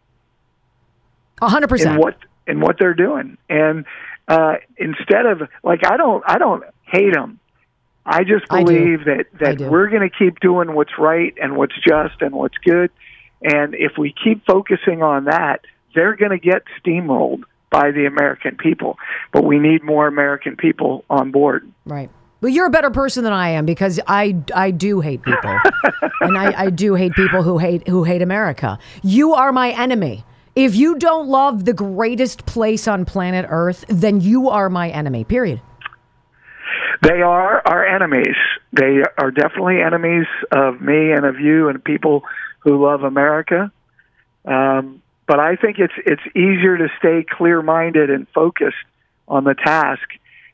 A 1.40 1.48
hundred 1.48 1.68
percent. 1.68 1.94
In 1.94 2.00
what 2.00 2.16
in 2.46 2.60
what 2.60 2.76
they're 2.78 2.94
doing, 2.94 3.38
and 3.48 3.84
uh, 4.28 4.54
instead 4.76 5.26
of 5.26 5.48
like 5.62 5.80
I 5.84 5.96
don't 5.96 6.22
I 6.26 6.38
don't 6.38 6.64
hate 6.86 7.12
them. 7.12 7.38
I 8.04 8.24
just 8.24 8.48
believe 8.48 9.02
I 9.02 9.04
that 9.04 9.58
that 9.58 9.70
we're 9.70 9.88
going 9.88 10.08
to 10.08 10.16
keep 10.16 10.40
doing 10.40 10.74
what's 10.74 10.98
right 10.98 11.34
and 11.40 11.56
what's 11.56 11.74
just 11.76 12.20
and 12.20 12.34
what's 12.34 12.56
good, 12.58 12.90
and 13.42 13.74
if 13.74 13.92
we 13.98 14.14
keep 14.24 14.44
focusing 14.46 15.02
on 15.02 15.26
that, 15.26 15.60
they're 15.94 16.16
going 16.16 16.30
to 16.32 16.38
get 16.38 16.62
steamrolled 16.84 17.42
by 17.70 17.90
the 17.90 18.06
American 18.06 18.56
people. 18.56 18.98
But 19.32 19.44
we 19.44 19.58
need 19.58 19.82
more 19.82 20.06
American 20.06 20.56
people 20.56 21.04
on 21.08 21.30
board. 21.30 21.70
Right. 21.86 22.10
Well, 22.42 22.50
you're 22.50 22.66
a 22.66 22.70
better 22.70 22.90
person 22.90 23.22
than 23.22 23.32
I 23.32 23.50
am 23.50 23.64
because 23.66 24.00
I, 24.08 24.36
I 24.52 24.72
do 24.72 24.98
hate 25.00 25.22
people, 25.22 25.56
and 26.20 26.36
I, 26.36 26.64
I 26.64 26.70
do 26.70 26.96
hate 26.96 27.12
people 27.12 27.44
who 27.44 27.56
hate 27.56 27.86
who 27.86 28.02
hate 28.02 28.20
America. 28.20 28.80
You 29.04 29.34
are 29.34 29.52
my 29.52 29.70
enemy. 29.70 30.24
If 30.56 30.74
you 30.74 30.98
don't 30.98 31.28
love 31.28 31.64
the 31.64 31.72
greatest 31.72 32.44
place 32.44 32.88
on 32.88 33.04
planet 33.04 33.46
Earth, 33.48 33.84
then 33.88 34.20
you 34.20 34.48
are 34.48 34.68
my 34.68 34.90
enemy. 34.90 35.22
Period. 35.22 35.60
They 37.00 37.22
are 37.22 37.62
our 37.64 37.86
enemies. 37.86 38.34
They 38.72 39.02
are 39.18 39.30
definitely 39.30 39.80
enemies 39.80 40.26
of 40.50 40.80
me 40.80 41.12
and 41.12 41.24
of 41.24 41.38
you 41.38 41.68
and 41.68 41.82
people 41.82 42.24
who 42.58 42.84
love 42.84 43.04
America. 43.04 43.70
Um, 44.44 45.00
but 45.28 45.38
I 45.38 45.54
think 45.54 45.78
it's 45.78 45.94
it's 45.96 46.22
easier 46.34 46.76
to 46.76 46.88
stay 46.98 47.24
clear 47.24 47.62
minded 47.62 48.10
and 48.10 48.26
focused 48.34 48.74
on 49.28 49.44
the 49.44 49.54
task 49.54 50.02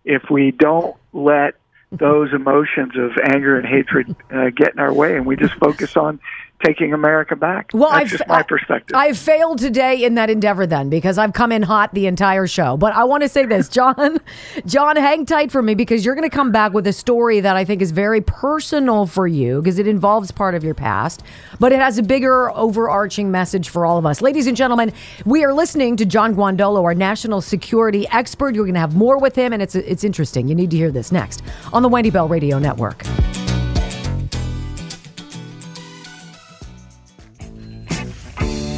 if 0.05 0.25
we 0.31 0.51
don't 0.51 0.95
let 1.15 1.55
those 1.91 2.33
emotions 2.33 2.93
of 2.97 3.13
anger 3.33 3.59
and 3.59 3.67
hatred 3.67 4.15
uh, 4.31 4.51
get 4.55 4.75
in 4.75 4.79
our 4.79 4.93
way, 4.93 5.17
and 5.17 5.27
we 5.27 5.37
just 5.37 5.55
focus 5.55 5.97
on 5.97 6.21
taking 6.65 6.93
America 6.93 7.37
back. 7.37 7.71
Well, 7.73 7.91
That's 7.91 8.01
I've, 8.01 8.19
just 8.19 8.29
my 8.29 8.43
perspective. 8.43 8.97
I've 8.97 9.19
failed 9.19 9.59
today 9.59 10.05
in 10.05 10.15
that 10.15 10.31
endeavor 10.31 10.67
then 10.67 10.91
because 10.91 11.19
I've 11.19 11.33
come 11.33 11.53
in 11.53 11.63
hot 11.63 11.95
the 11.95 12.07
entire 12.07 12.47
show. 12.47 12.77
But 12.77 12.95
I 12.95 13.05
want 13.05 13.23
to 13.23 13.29
say 13.29 13.47
this, 13.47 13.69
John, 13.69 14.19
John, 14.67 14.97
hang 14.97 15.27
tight 15.27 15.53
for 15.53 15.63
me 15.63 15.75
because 15.75 16.05
you're 16.05 16.15
going 16.15 16.29
to 16.29 16.35
come 16.35 16.51
back 16.53 16.73
with 16.73 16.87
a 16.87 16.93
story 16.93 17.41
that 17.41 17.57
I 17.57 17.65
think 17.65 17.83
is 17.83 17.91
very 17.91 18.21
personal 18.21 19.07
for 19.07 19.27
you 19.27 19.61
because 19.61 19.79
it 19.79 19.87
involves 19.87 20.31
part 20.31 20.55
of 20.55 20.65
your 20.65 20.75
past, 20.75 21.23
but 21.61 21.73
it 21.73 21.79
has 21.79 21.99
a 21.99 22.03
bigger 22.03 22.51
overarching 22.57 23.31
message 23.31 23.69
for 23.69 23.87
all 23.87 23.99
of 23.99 24.07
us. 24.07 24.21
Ladies 24.21 24.47
and 24.47 24.57
gentlemen, 24.57 24.93
we 25.25 25.45
are 25.45 25.55
listening 25.55 25.97
to 25.97 26.07
John 26.07 26.35
Guandolo, 26.35 26.83
our 26.85 26.95
national 26.95 27.41
security 27.41 28.07
expert. 28.09 28.55
You're 28.55 28.65
going 28.65 28.75
to 28.75 28.81
have 28.81 28.97
more 28.97 29.19
with 29.19 29.37
him, 29.37 29.53
and 29.53 29.63
it's 29.63 29.75
it's 29.75 30.05
interesting. 30.05 30.49
You 30.49 30.55
need 30.55 30.71
to 30.71 30.77
hear 30.77 30.91
this 30.91 31.13
next 31.13 31.43
on 31.73 31.83
the 31.83 31.89
Wendy 31.89 32.11
Bell 32.11 32.29
Radio 32.29 32.59
Network. 32.59 33.05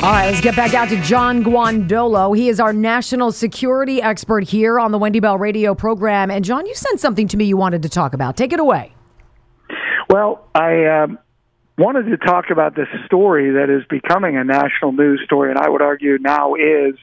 All 0.03 0.11
right, 0.11 0.31
let's 0.31 0.41
get 0.41 0.57
back 0.57 0.73
out 0.73 0.89
to 0.89 1.01
John 1.03 1.45
Guandolo. 1.45 2.35
He 2.35 2.49
is 2.49 2.59
our 2.59 2.73
national 2.73 3.33
security 3.33 4.01
expert 4.01 4.45
here 4.49 4.81
on 4.81 4.93
the 4.93 4.99
Wendy 4.99 5.21
Bell 5.21 5.37
radio 5.37 5.75
program. 5.75 6.31
And 6.31 6.43
John, 6.43 6.65
you 6.65 6.75
sent 6.75 7.01
something 7.01 7.29
to 7.29 7.37
me 7.37 7.45
you 7.45 7.59
wanted 7.59 7.83
to 7.83 7.91
talk 7.91 8.15
about. 8.15 8.35
Take 8.35 8.55
it 8.55 8.61
away. 8.61 8.95
Well, 10.09 10.49
I 10.55 10.87
um, 10.87 11.19
wanted 11.77 12.05
to 12.05 12.17
talk 12.17 12.47
about 12.51 12.77
this 12.77 12.89
story 13.05 13.51
that 13.51 13.69
is 13.69 13.85
becoming 13.91 14.39
a 14.39 14.43
national 14.43 14.93
news 14.93 15.21
story, 15.27 15.51
and 15.51 15.59
I 15.59 15.69
would 15.69 15.83
argue 15.83 16.17
now 16.19 16.55
is 16.55 16.95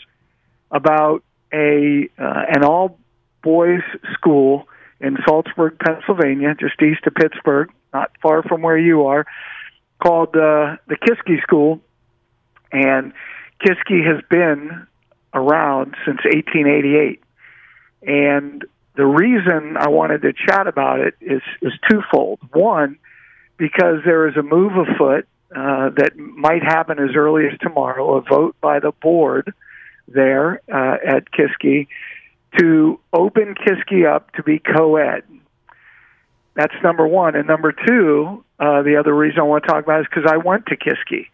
about 0.72 1.24
a 1.54 2.10
uh, 2.18 2.44
an 2.50 2.64
all 2.64 2.98
boys 3.44 3.84
school 4.14 4.68
in 5.00 5.18
Saltsburg, 5.24 5.78
Pennsylvania, 5.78 6.56
just 6.60 6.82
east 6.82 7.06
of 7.06 7.14
Pittsburgh, 7.14 7.70
not 7.94 8.10
far 8.24 8.42
from 8.42 8.64
where 8.64 8.78
you 8.78 9.06
are, 9.06 9.28
called 10.02 10.30
uh, 10.30 10.78
the 10.88 10.96
Kiski 11.00 11.40
School 11.44 11.80
and 12.72 13.14
Kiski 13.62 14.06
has 14.06 14.24
been 14.30 14.88
around 15.34 15.96
since 16.06 16.20
1888. 16.24 17.22
And 18.04 18.66
the 18.96 19.06
reason 19.06 19.78
I 19.78 19.90
wanted 19.90 20.22
to 20.24 20.34
chat 20.34 20.68
about 20.68 21.00
it 21.00 21.16
is, 21.22 21.42
is 21.62 21.74
twofold. 21.90 22.40
One, 22.54 22.98
because 23.58 24.02
there 24.06 24.28
is 24.28 24.36
a 24.38 24.44
move 24.44 24.74
afoot 24.76 25.28
uh, 25.56 25.90
that 25.96 26.18
might 26.18 26.64
happen 26.64 27.00
as 27.00 27.16
early 27.16 27.46
as 27.48 27.58
tomorrow, 27.60 28.18
a 28.18 28.22
vote 28.22 28.56
by 28.62 28.80
the 28.80 28.92
board 28.92 29.54
there 30.08 30.62
uh, 30.72 30.98
at 31.06 31.32
Kiski 31.32 31.88
to 32.58 33.00
open 33.14 33.56
Kiski 33.56 34.06
up 34.06 34.32
to 34.34 34.44
be 34.44 34.60
co 34.60 34.96
ed. 34.98 35.24
That's 36.56 36.74
number 36.84 37.08
one. 37.08 37.36
And 37.36 37.48
number 37.48 37.72
two, 37.72 38.44
uh, 38.60 38.82
the 38.82 38.98
other 39.00 39.16
reason 39.16 39.40
I 39.40 39.44
want 39.44 39.64
to 39.64 39.70
talk 39.70 39.84
about 39.84 40.02
is 40.02 40.08
because 40.10 40.30
I 40.30 40.38
went 40.38 40.66
to 40.68 40.76
Kiski. 40.76 41.28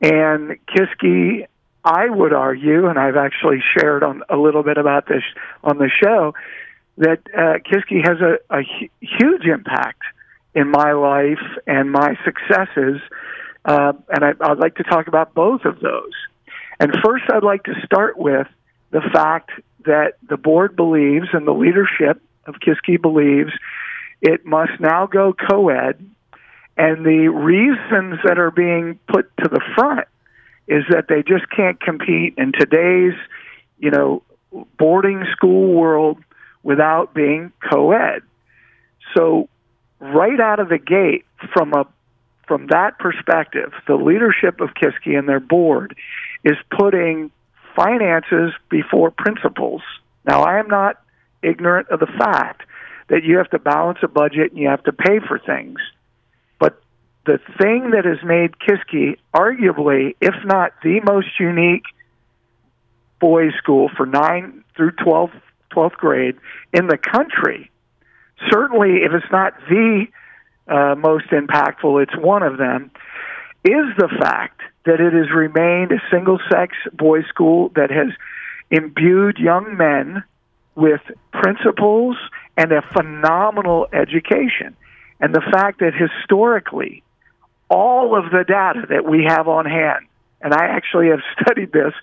And 0.00 0.58
Kiski, 0.66 1.46
I 1.84 2.08
would 2.08 2.32
argue, 2.32 2.86
and 2.88 2.98
I've 2.98 3.16
actually 3.16 3.62
shared 3.76 4.02
on 4.02 4.22
a 4.28 4.36
little 4.36 4.62
bit 4.62 4.78
about 4.78 5.06
this 5.08 5.22
on 5.64 5.78
the 5.78 5.90
show, 6.02 6.34
that 6.98 7.20
uh, 7.34 7.58
Kiski 7.68 8.06
has 8.06 8.20
a, 8.20 8.38
a 8.50 8.62
hu- 8.62 8.88
huge 9.00 9.44
impact 9.44 10.02
in 10.54 10.68
my 10.70 10.92
life 10.92 11.42
and 11.66 11.90
my 11.90 12.16
successes. 12.24 13.00
Uh, 13.64 13.92
and 14.08 14.24
I, 14.24 14.32
I'd 14.40 14.58
like 14.58 14.76
to 14.76 14.84
talk 14.84 15.08
about 15.08 15.34
both 15.34 15.64
of 15.64 15.80
those. 15.80 16.12
And 16.80 16.92
first, 17.04 17.24
I'd 17.32 17.44
like 17.44 17.64
to 17.64 17.74
start 17.84 18.18
with 18.18 18.46
the 18.90 19.02
fact 19.12 19.50
that 19.84 20.14
the 20.28 20.36
board 20.36 20.76
believes 20.76 21.28
and 21.32 21.46
the 21.46 21.52
leadership 21.52 22.22
of 22.46 22.56
Kiski 22.56 23.00
believes 23.00 23.52
it 24.20 24.44
must 24.44 24.80
now 24.80 25.06
go 25.06 25.32
co 25.32 25.68
ed 25.68 26.04
and 26.78 27.04
the 27.04 27.26
reasons 27.28 28.20
that 28.24 28.38
are 28.38 28.52
being 28.52 29.00
put 29.08 29.28
to 29.38 29.48
the 29.48 29.60
front 29.74 30.06
is 30.68 30.84
that 30.90 31.06
they 31.08 31.22
just 31.22 31.50
can't 31.50 31.80
compete 31.80 32.34
in 32.38 32.52
today's, 32.52 33.18
you 33.78 33.90
know, 33.90 34.22
boarding 34.78 35.24
school 35.32 35.74
world 35.74 36.18
without 36.62 37.12
being 37.14 37.52
co-ed. 37.68 38.22
So 39.16 39.48
right 39.98 40.38
out 40.38 40.60
of 40.60 40.68
the 40.68 40.78
gate 40.78 41.24
from 41.52 41.72
a 41.74 41.86
from 42.46 42.68
that 42.68 42.98
perspective, 42.98 43.72
the 43.86 43.96
leadership 43.96 44.60
of 44.60 44.70
Kiski 44.70 45.18
and 45.18 45.28
their 45.28 45.40
board 45.40 45.94
is 46.44 46.56
putting 46.70 47.30
finances 47.76 48.52
before 48.70 49.10
principles. 49.10 49.82
Now, 50.24 50.44
I 50.44 50.58
am 50.58 50.68
not 50.68 50.98
ignorant 51.42 51.88
of 51.88 52.00
the 52.00 52.06
fact 52.06 52.62
that 53.08 53.22
you 53.22 53.36
have 53.36 53.50
to 53.50 53.58
balance 53.58 53.98
a 54.02 54.08
budget 54.08 54.52
and 54.52 54.58
you 54.58 54.68
have 54.68 54.82
to 54.84 54.92
pay 54.92 55.18
for 55.18 55.38
things 55.38 55.78
the 57.28 57.38
thing 57.58 57.90
that 57.90 58.06
has 58.06 58.24
made 58.24 58.52
Kiski 58.58 59.18
arguably, 59.34 60.16
if 60.18 60.34
not 60.46 60.72
the 60.82 61.00
most 61.04 61.38
unique 61.38 61.84
boys' 63.20 63.52
school 63.58 63.90
for 63.94 64.06
9 64.06 64.64
through 64.74 64.92
12, 64.92 65.30
12th 65.70 65.92
grade 65.92 66.36
in 66.72 66.86
the 66.86 66.96
country, 66.96 67.70
certainly 68.50 69.02
if 69.04 69.12
it's 69.12 69.30
not 69.30 69.52
the 69.68 70.06
uh, 70.68 70.94
most 70.94 71.26
impactful, 71.26 72.02
it's 72.02 72.16
one 72.16 72.42
of 72.42 72.56
them, 72.56 72.90
is 73.62 73.84
the 73.98 74.08
fact 74.18 74.62
that 74.86 74.98
it 74.98 75.12
has 75.12 75.30
remained 75.30 75.92
a 75.92 76.00
single 76.10 76.38
sex 76.50 76.74
boys' 76.94 77.26
school 77.28 77.70
that 77.76 77.90
has 77.90 78.08
imbued 78.70 79.36
young 79.36 79.76
men 79.76 80.22
with 80.74 81.02
principles 81.32 82.16
and 82.56 82.72
a 82.72 82.80
phenomenal 82.94 83.86
education. 83.92 84.74
And 85.20 85.34
the 85.34 85.42
fact 85.52 85.80
that 85.80 85.92
historically 85.92 87.02
all 87.68 88.16
of 88.16 88.30
the 88.30 88.44
data 88.46 88.86
that 88.88 89.04
we 89.04 89.24
have 89.24 89.48
on 89.48 89.66
hand 89.66 90.08
and 90.40 90.54
I 90.54 90.66
actually 90.66 91.08
have 91.08 91.20
studied 91.40 91.72
this, 91.72 91.94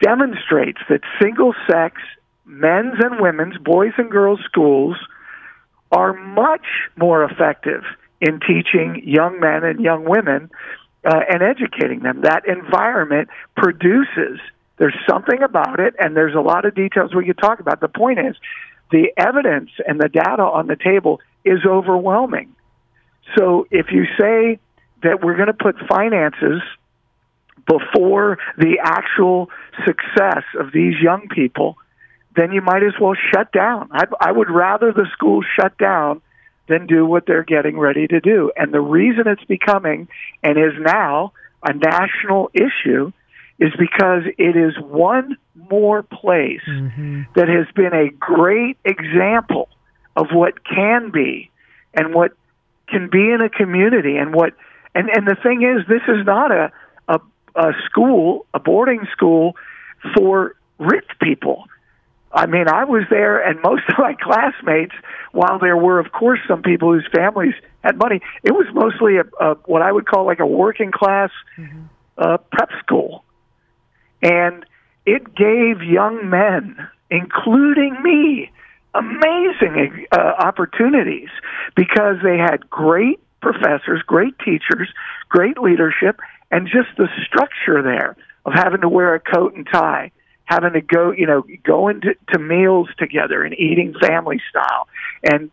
demonstrates 0.00 0.80
that 0.88 1.00
single 1.20 1.54
sex 1.70 2.00
men's 2.44 2.94
and 3.02 3.20
women's, 3.20 3.56
boys 3.58 3.92
and 3.96 4.10
girls 4.10 4.40
schools 4.44 4.96
are 5.90 6.12
much 6.12 6.66
more 6.96 7.24
effective 7.24 7.82
in 8.20 8.40
teaching 8.40 9.02
young 9.04 9.40
men 9.40 9.64
and 9.64 9.80
young 9.80 10.04
women 10.04 10.50
uh, 11.04 11.20
and 11.30 11.42
educating 11.42 12.00
them. 12.00 12.22
That 12.22 12.46
environment 12.46 13.28
produces, 13.56 14.40
there's 14.78 14.96
something 15.08 15.42
about 15.42 15.80
it, 15.80 15.94
and 15.98 16.16
there's 16.16 16.34
a 16.34 16.40
lot 16.40 16.64
of 16.64 16.74
details 16.74 17.14
we 17.14 17.26
could 17.26 17.38
talk 17.38 17.60
about. 17.60 17.80
The 17.80 17.88
point 17.88 18.18
is, 18.18 18.36
the 18.90 19.12
evidence 19.16 19.70
and 19.86 20.00
the 20.00 20.08
data 20.08 20.42
on 20.42 20.66
the 20.66 20.76
table 20.76 21.20
is 21.44 21.60
overwhelming. 21.66 22.54
So 23.34 23.66
if 23.70 23.86
you 23.90 24.04
say 24.18 24.58
that 25.02 25.22
we're 25.22 25.36
going 25.36 25.48
to 25.48 25.52
put 25.52 25.76
finances 25.88 26.62
before 27.66 28.38
the 28.56 28.78
actual 28.82 29.50
success 29.84 30.44
of 30.58 30.72
these 30.72 30.94
young 31.02 31.28
people, 31.28 31.76
then 32.36 32.52
you 32.52 32.60
might 32.60 32.82
as 32.82 32.92
well 33.00 33.14
shut 33.32 33.50
down. 33.52 33.88
I, 33.92 34.04
I 34.20 34.32
would 34.32 34.50
rather 34.50 34.92
the 34.92 35.06
school 35.12 35.42
shut 35.58 35.76
down 35.78 36.22
than 36.68 36.86
do 36.86 37.06
what 37.06 37.26
they're 37.26 37.44
getting 37.44 37.78
ready 37.78 38.06
to 38.06 38.20
do. 38.20 38.52
And 38.56 38.72
the 38.72 38.80
reason 38.80 39.26
it's 39.26 39.44
becoming 39.44 40.08
and 40.42 40.58
is 40.58 40.74
now 40.78 41.32
a 41.62 41.72
national 41.72 42.50
issue 42.54 43.12
is 43.58 43.72
because 43.78 44.24
it 44.38 44.56
is 44.56 44.78
one 44.78 45.36
more 45.70 46.02
place 46.02 46.60
mm-hmm. 46.68 47.22
that 47.34 47.48
has 47.48 47.66
been 47.74 47.94
a 47.94 48.10
great 48.10 48.76
example 48.84 49.68
of 50.14 50.26
what 50.32 50.64
can 50.64 51.10
be 51.10 51.50
and 51.94 52.14
what 52.14 52.32
can 52.88 53.08
be 53.10 53.30
in 53.30 53.40
a 53.40 53.48
community. 53.48 54.16
And 54.16 54.34
what 54.34 54.54
and 54.94 55.08
and 55.08 55.26
the 55.26 55.36
thing 55.42 55.62
is 55.62 55.86
this 55.86 56.02
is 56.08 56.24
not 56.24 56.50
a 56.50 56.72
a, 57.08 57.20
a 57.54 57.72
school 57.86 58.46
a 58.54 58.58
boarding 58.58 59.06
school 59.12 59.56
for 60.14 60.56
rich 60.78 61.08
people. 61.20 61.64
I 62.32 62.46
mean, 62.46 62.68
I 62.68 62.84
was 62.84 63.04
there, 63.08 63.38
and 63.40 63.60
most 63.62 63.82
of 63.88 63.98
my 63.98 64.14
classmates, 64.14 64.94
while 65.32 65.58
there 65.58 65.76
were, 65.76 65.98
of 65.98 66.12
course, 66.12 66.40
some 66.46 66.62
people 66.62 66.92
whose 66.92 67.08
families 67.14 67.54
had 67.82 67.96
money, 67.96 68.20
it 68.42 68.52
was 68.52 68.66
mostly 68.74 69.16
a, 69.16 69.24
a 69.42 69.54
what 69.64 69.82
I 69.82 69.90
would 69.90 70.06
call 70.06 70.26
like 70.26 70.40
a 70.40 70.46
working 70.46 70.92
class 70.92 71.30
mm-hmm. 71.56 71.84
uh, 72.18 72.38
prep 72.52 72.70
school, 72.82 73.24
and 74.22 74.64
it 75.06 75.34
gave 75.34 75.82
young 75.82 76.28
men, 76.28 76.76
including 77.10 77.96
me, 78.02 78.50
amazing 78.98 80.06
uh, 80.12 80.16
opportunities 80.38 81.28
because 81.74 82.16
they 82.22 82.38
had 82.38 82.68
great 82.70 83.20
professors, 83.40 84.02
great 84.06 84.38
teachers, 84.38 84.88
great 85.28 85.58
leadership, 85.58 86.20
and 86.50 86.66
just 86.66 86.88
the 86.96 87.08
structure 87.26 87.82
there 87.82 88.16
of 88.44 88.52
having 88.54 88.80
to 88.80 88.88
wear 88.88 89.14
a 89.14 89.20
coat 89.20 89.54
and 89.54 89.66
tie 89.70 90.10
having 90.46 90.72
to 90.72 90.80
go, 90.80 91.10
you 91.10 91.26
know, 91.26 91.44
going 91.64 92.00
to, 92.00 92.14
to 92.32 92.38
meals 92.38 92.88
together 92.98 93.42
and 93.42 93.52
eating 93.58 93.94
family 94.00 94.40
style 94.48 94.88
and 95.22 95.50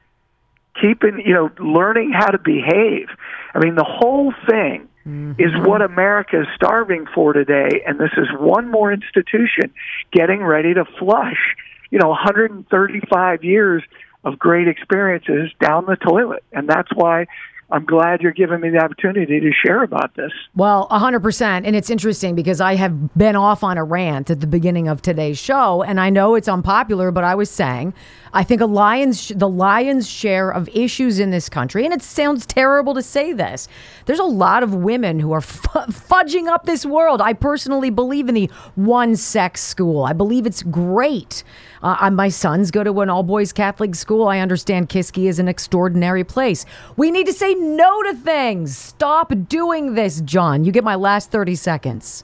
keeping, 0.79 1.21
you 1.25 1.33
know, 1.33 1.49
learning 1.59 2.11
how 2.11 2.27
to 2.27 2.37
behave. 2.37 3.09
I 3.53 3.59
mean, 3.59 3.75
the 3.75 3.83
whole 3.83 4.33
thing 4.47 4.87
mm-hmm. 5.05 5.33
is 5.39 5.51
what 5.65 5.81
America 5.81 6.41
is 6.41 6.47
starving 6.55 7.05
for 7.13 7.33
today, 7.33 7.83
and 7.85 7.99
this 7.99 8.11
is 8.17 8.27
one 8.39 8.69
more 8.69 8.93
institution 8.93 9.73
getting 10.11 10.43
ready 10.43 10.73
to 10.75 10.85
flush, 10.99 11.55
you 11.93 11.99
know, 11.99 12.09
135 12.09 13.43
years 13.43 13.83
of 14.23 14.39
great 14.39 14.67
experiences 14.67 15.51
down 15.61 15.85
the 15.85 15.95
toilet. 15.95 16.43
And 16.51 16.67
that's 16.67 16.89
why 16.95 17.27
I'm 17.69 17.85
glad 17.85 18.21
you're 18.21 18.31
giving 18.31 18.61
me 18.61 18.71
the 18.71 18.79
opportunity 18.79 19.39
to 19.39 19.51
share 19.51 19.83
about 19.83 20.15
this. 20.15 20.31
Well, 20.55 20.87
100%. 20.89 21.41
And 21.63 21.75
it's 21.75 21.91
interesting 21.91 22.33
because 22.33 22.59
I 22.59 22.73
have 22.75 23.13
been 23.15 23.35
off 23.35 23.63
on 23.63 23.77
a 23.77 23.83
rant 23.83 24.31
at 24.31 24.39
the 24.39 24.47
beginning 24.47 24.87
of 24.87 25.03
today's 25.03 25.37
show. 25.37 25.83
And 25.83 25.99
I 25.99 26.09
know 26.09 26.33
it's 26.33 26.47
unpopular, 26.47 27.11
but 27.11 27.23
I 27.23 27.35
was 27.35 27.51
saying 27.51 27.93
I 28.33 28.43
think 28.43 28.61
a 28.61 28.65
lion's 28.65 29.27
the 29.29 29.47
lion's 29.47 30.09
share 30.09 30.49
of 30.49 30.67
issues 30.69 31.19
in 31.19 31.29
this 31.29 31.49
country, 31.49 31.85
and 31.85 31.93
it 31.93 32.01
sounds 32.01 32.47
terrible 32.47 32.95
to 32.95 33.03
say 33.03 33.31
this. 33.31 33.67
There's 34.05 34.19
a 34.19 34.23
lot 34.23 34.63
of 34.63 34.73
women 34.73 35.19
who 35.19 35.31
are 35.33 35.41
fudging 35.41 36.47
up 36.47 36.65
this 36.65 36.83
world. 36.83 37.21
I 37.21 37.33
personally 37.33 37.91
believe 37.91 38.29
in 38.29 38.35
the 38.35 38.49
one 38.73 39.15
sex 39.15 39.61
school. 39.61 40.03
I 40.03 40.13
believe 40.13 40.47
it's 40.47 40.63
great. 40.63 41.43
Uh, 41.83 42.09
my 42.11 42.29
sons 42.29 42.71
go 42.71 42.83
to 42.83 43.01
an 43.01 43.09
all 43.09 43.23
boys 43.23 43.51
Catholic 43.51 43.93
school. 43.93 44.27
I 44.27 44.39
understand 44.39 44.89
Kiski 44.89 45.27
is 45.27 45.37
an 45.37 45.47
extraordinary 45.47 46.23
place. 46.23 46.65
We 46.95 47.11
need 47.11 47.27
to 47.27 47.33
say 47.33 47.53
no 47.53 48.01
to 48.03 48.13
things. 48.13 48.77
Stop 48.77 49.33
doing 49.49 49.93
this, 49.93 50.21
John. 50.21 50.63
You 50.63 50.71
get 50.71 50.83
my 50.83 50.95
last 50.95 51.29
30 51.29 51.55
seconds. 51.55 52.23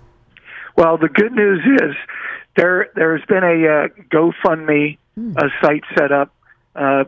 Well, 0.77 0.97
the 0.97 1.09
good 1.09 1.33
news 1.33 1.59
is 1.81 1.95
there 2.55 2.87
there's 2.95 3.23
been 3.25 3.43
a 3.43 3.67
uh, 3.67 3.87
GoFundMe 4.09 4.97
a 5.17 5.49
site 5.61 5.83
set 5.97 6.13
up 6.13 6.33
uh, 6.75 7.03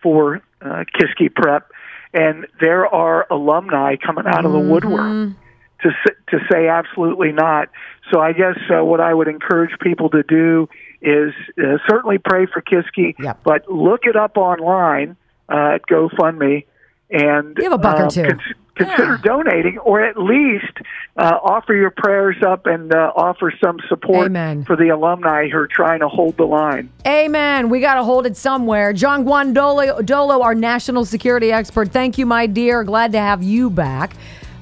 for 0.00 0.40
uh, 0.60 0.84
Kiski 0.94 1.34
Prep, 1.34 1.72
and 2.14 2.46
there 2.60 2.86
are 2.86 3.26
alumni 3.30 3.96
coming 3.96 4.26
out 4.26 4.44
of 4.44 4.52
the 4.52 4.58
mm-hmm. 4.58 4.70
woodwork 4.70 5.36
to 5.82 5.90
to 6.30 6.38
say 6.50 6.68
absolutely 6.68 7.32
not. 7.32 7.68
So 8.12 8.20
I 8.20 8.32
guess 8.32 8.56
uh, 8.70 8.84
what 8.84 9.00
I 9.00 9.12
would 9.12 9.28
encourage 9.28 9.78
people 9.80 10.10
to 10.10 10.22
do 10.22 10.68
is 11.00 11.32
uh, 11.58 11.78
certainly 11.88 12.18
pray 12.18 12.46
for 12.46 12.62
Kiski, 12.62 13.14
yep. 13.18 13.40
but 13.44 13.70
look 13.70 14.00
it 14.04 14.16
up 14.16 14.36
online 14.36 15.16
uh, 15.48 15.76
at 15.76 15.86
GoFundMe 15.86 16.64
and 17.10 17.54
give 17.54 17.72
a 17.72 17.78
buck 17.78 17.98
or 17.98 18.04
uh, 18.04 18.10
two. 18.10 18.24
Cons- 18.24 18.54
consider 18.78 19.14
yeah. 19.14 19.18
donating 19.22 19.78
or 19.78 20.00
at 20.00 20.16
least 20.16 20.72
uh, 21.16 21.38
offer 21.42 21.74
your 21.74 21.90
prayers 21.90 22.36
up 22.46 22.66
and 22.66 22.94
uh, 22.94 23.12
offer 23.16 23.52
some 23.62 23.78
support 23.88 24.26
Amen. 24.26 24.64
for 24.64 24.76
the 24.76 24.88
alumni 24.88 25.48
who 25.48 25.58
are 25.58 25.66
trying 25.66 26.00
to 26.00 26.08
hold 26.08 26.36
the 26.36 26.44
line. 26.44 26.90
Amen. 27.06 27.68
We 27.68 27.80
got 27.80 27.94
to 27.94 28.04
hold 28.04 28.24
it 28.24 28.36
somewhere. 28.36 28.92
John 28.92 29.24
Guandolo, 29.24 30.04
Dolo, 30.04 30.42
our 30.42 30.54
national 30.54 31.04
security 31.04 31.52
expert. 31.52 31.90
Thank 31.90 32.18
you, 32.18 32.26
my 32.26 32.46
dear. 32.46 32.84
Glad 32.84 33.12
to 33.12 33.18
have 33.18 33.42
you 33.42 33.68
back. 33.68 34.14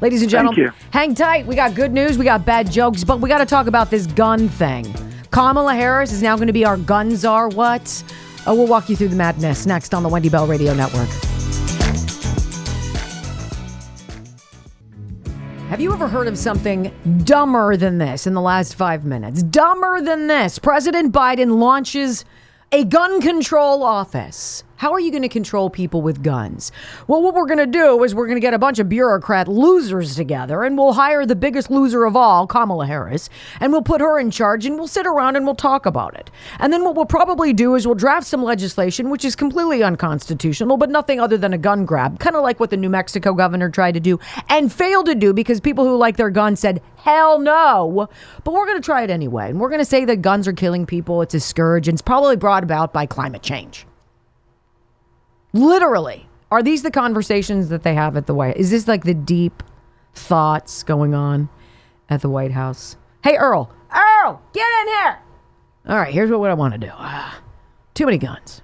Ladies 0.02 0.20
and 0.20 0.30
gentlemen, 0.30 0.72
hang 0.90 1.14
tight. 1.14 1.46
We 1.46 1.54
got 1.54 1.74
good 1.74 1.90
news, 1.92 2.18
we 2.18 2.24
got 2.26 2.44
bad 2.44 2.70
jokes, 2.70 3.02
but 3.02 3.18
we 3.18 3.30
got 3.30 3.38
to 3.38 3.46
talk 3.46 3.66
about 3.66 3.90
this 3.90 4.06
gun 4.06 4.46
thing. 4.48 4.94
Kamala 5.30 5.74
Harris 5.74 6.12
is 6.12 6.22
now 6.22 6.37
going 6.37 6.48
to 6.48 6.52
be 6.52 6.66
our 6.66 6.76
gun 6.76 7.16
czar. 7.16 7.48
What? 7.48 8.04
Oh, 8.46 8.54
we'll 8.54 8.66
walk 8.66 8.90
you 8.90 8.96
through 8.96 9.09
the 9.09 9.16
madness 9.16 9.64
next 9.64 9.94
on 9.94 10.02
the 10.02 10.09
Wendy 10.09 10.28
Bell 10.28 10.46
Radio 10.46 10.74
Network. 10.74 11.09
Have 15.70 15.80
you 15.80 15.92
ever 15.92 16.06
heard 16.09 16.28
of 16.28 16.37
something 16.37 16.94
dumber 17.24 17.76
than 17.76 17.96
this 17.96 18.26
in 18.26 18.35
the 18.35 18.40
last 18.40 18.74
five 18.74 19.04
minutes? 19.04 19.42
Dumber 19.42 20.02
than 20.02 20.26
this. 20.26 20.59
President 20.59 21.12
Biden 21.12 21.59
launches 21.59 22.24
a 22.70 22.85
gun 22.85 23.20
control 23.20 23.82
office. 23.82 24.62
How 24.78 24.92
are 24.92 25.00
you 25.00 25.10
going 25.10 25.22
to 25.22 25.28
control 25.30 25.70
people 25.70 26.02
with 26.02 26.22
guns? 26.22 26.70
Well, 27.08 27.22
what 27.22 27.34
we're 27.34 27.46
going 27.46 27.56
to 27.58 27.66
do 27.66 28.04
is 28.04 28.14
we're 28.14 28.26
going 28.26 28.36
to 28.36 28.42
get 28.42 28.52
a 28.52 28.58
bunch 28.58 28.78
of 28.78 28.90
bureaucrat 28.90 29.48
losers 29.48 30.14
together 30.16 30.64
and 30.64 30.76
we'll 30.76 30.92
hire 30.92 31.24
the 31.24 31.34
biggest 31.34 31.70
loser 31.70 32.04
of 32.04 32.14
all, 32.14 32.46
Kamala 32.46 32.86
Harris, 32.86 33.30
and 33.58 33.72
we'll 33.72 33.80
put 33.80 34.02
her 34.02 34.18
in 34.18 34.30
charge 34.30 34.66
and 34.66 34.76
we'll 34.76 34.86
sit 34.86 35.06
around 35.06 35.34
and 35.34 35.46
we'll 35.46 35.54
talk 35.54 35.86
about 35.86 36.14
it. 36.14 36.30
And 36.58 36.74
then 36.74 36.84
what 36.84 36.94
we'll 36.94 37.06
probably 37.06 37.54
do 37.54 37.74
is 37.74 37.86
we'll 37.86 37.94
draft 37.94 38.26
some 38.26 38.42
legislation 38.42 39.08
which 39.08 39.24
is 39.24 39.34
completely 39.34 39.82
unconstitutional, 39.82 40.76
but 40.76 40.90
nothing 40.90 41.20
other 41.20 41.38
than 41.38 41.54
a 41.54 41.58
gun 41.58 41.86
grab, 41.86 42.18
kind 42.18 42.36
of 42.36 42.42
like 42.42 42.60
what 42.60 42.68
the 42.68 42.76
New 42.76 42.90
Mexico 42.90 43.32
governor 43.32 43.70
tried 43.70 43.94
to 43.94 44.00
do 44.00 44.20
and 44.50 44.70
failed 44.70 45.06
to 45.06 45.14
do 45.14 45.32
because 45.32 45.58
people 45.58 45.84
who 45.84 45.96
like 45.96 46.18
their 46.18 46.28
guns 46.28 46.60
said, 46.60 46.82
hell 46.98 47.38
no. 47.38 48.10
But 48.44 48.52
we're 48.52 48.66
going 48.66 48.80
to 48.80 48.84
try 48.84 49.04
it 49.04 49.10
anyway. 49.10 49.48
And 49.48 49.58
we're 49.58 49.70
going 49.70 49.80
to 49.80 49.86
say 49.86 50.04
that 50.04 50.20
guns 50.20 50.46
are 50.46 50.52
killing 50.52 50.84
people, 50.84 51.22
it's 51.22 51.32
a 51.32 51.40
scourge, 51.40 51.88
and 51.88 51.94
it's 51.94 52.02
probably 52.02 52.36
brought 52.36 52.62
about 52.62 52.92
by 52.92 53.06
climate 53.06 53.42
change. 53.42 53.86
Literally. 55.56 56.28
Are 56.50 56.62
these 56.62 56.82
the 56.82 56.90
conversations 56.90 57.70
that 57.70 57.82
they 57.82 57.94
have 57.94 58.16
at 58.16 58.26
the 58.26 58.34
White 58.34 58.56
Is 58.56 58.70
this 58.70 58.86
like 58.86 59.04
the 59.04 59.14
deep 59.14 59.62
thoughts 60.14 60.82
going 60.82 61.14
on 61.14 61.48
at 62.08 62.20
the 62.20 62.28
White 62.28 62.52
House? 62.52 62.96
Hey, 63.24 63.36
Earl. 63.36 63.70
Earl, 63.94 64.42
get 64.52 64.66
in 64.82 64.88
here. 64.88 65.18
All 65.88 65.96
right, 65.96 66.12
here's 66.12 66.30
what, 66.30 66.50
I 66.50 66.54
want 66.54 66.74
to 66.74 66.78
do. 66.78 66.92
Uh, 66.94 67.32
too 67.94 68.04
many 68.04 68.18
guns. 68.18 68.60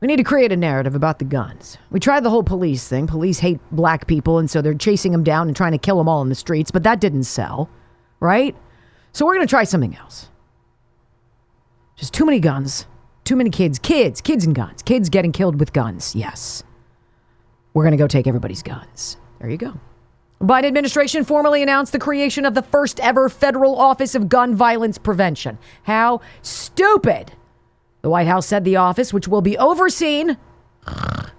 We 0.00 0.06
need 0.06 0.16
to 0.16 0.24
create 0.24 0.52
a 0.52 0.56
narrative 0.56 0.94
about 0.94 1.18
the 1.18 1.24
guns. 1.24 1.76
We 1.90 2.00
tried 2.00 2.24
the 2.24 2.30
whole 2.30 2.42
police 2.42 2.86
thing. 2.88 3.06
Police 3.06 3.38
hate 3.38 3.58
black 3.72 4.06
people, 4.06 4.38
and 4.38 4.50
so 4.50 4.62
they're 4.62 4.74
chasing 4.74 5.12
them 5.12 5.24
down 5.24 5.48
and 5.48 5.56
trying 5.56 5.72
to 5.72 5.78
kill 5.78 5.98
them 5.98 6.08
all 6.08 6.22
in 6.22 6.28
the 6.28 6.34
streets, 6.34 6.70
but 6.70 6.84
that 6.84 7.00
didn't 7.00 7.24
sell, 7.24 7.68
right? 8.20 8.56
So 9.12 9.26
we're 9.26 9.34
going 9.34 9.46
to 9.46 9.50
try 9.50 9.64
something 9.64 9.96
else. 9.96 10.28
Just 11.96 12.14
too 12.14 12.24
many 12.24 12.38
guns. 12.38 12.86
Too 13.30 13.36
many 13.36 13.50
kids, 13.50 13.78
kids, 13.78 14.20
kids 14.20 14.44
and 14.44 14.56
guns, 14.56 14.82
kids 14.82 15.08
getting 15.08 15.30
killed 15.30 15.60
with 15.60 15.72
guns. 15.72 16.16
Yes. 16.16 16.64
We're 17.74 17.84
going 17.84 17.92
to 17.92 17.96
go 17.96 18.08
take 18.08 18.26
everybody's 18.26 18.60
guns. 18.60 19.18
There 19.38 19.48
you 19.48 19.56
go. 19.56 19.78
Biden 20.42 20.64
administration 20.64 21.24
formally 21.24 21.62
announced 21.62 21.92
the 21.92 22.00
creation 22.00 22.44
of 22.44 22.54
the 22.54 22.62
first 22.62 22.98
ever 22.98 23.28
federal 23.28 23.78
office 23.78 24.16
of 24.16 24.28
gun 24.28 24.56
violence 24.56 24.98
prevention. 24.98 25.60
How 25.84 26.22
stupid. 26.42 27.30
The 28.02 28.10
White 28.10 28.26
House 28.26 28.48
said 28.48 28.64
the 28.64 28.74
office, 28.74 29.12
which 29.12 29.28
will 29.28 29.42
be 29.42 29.56
overseen 29.56 30.36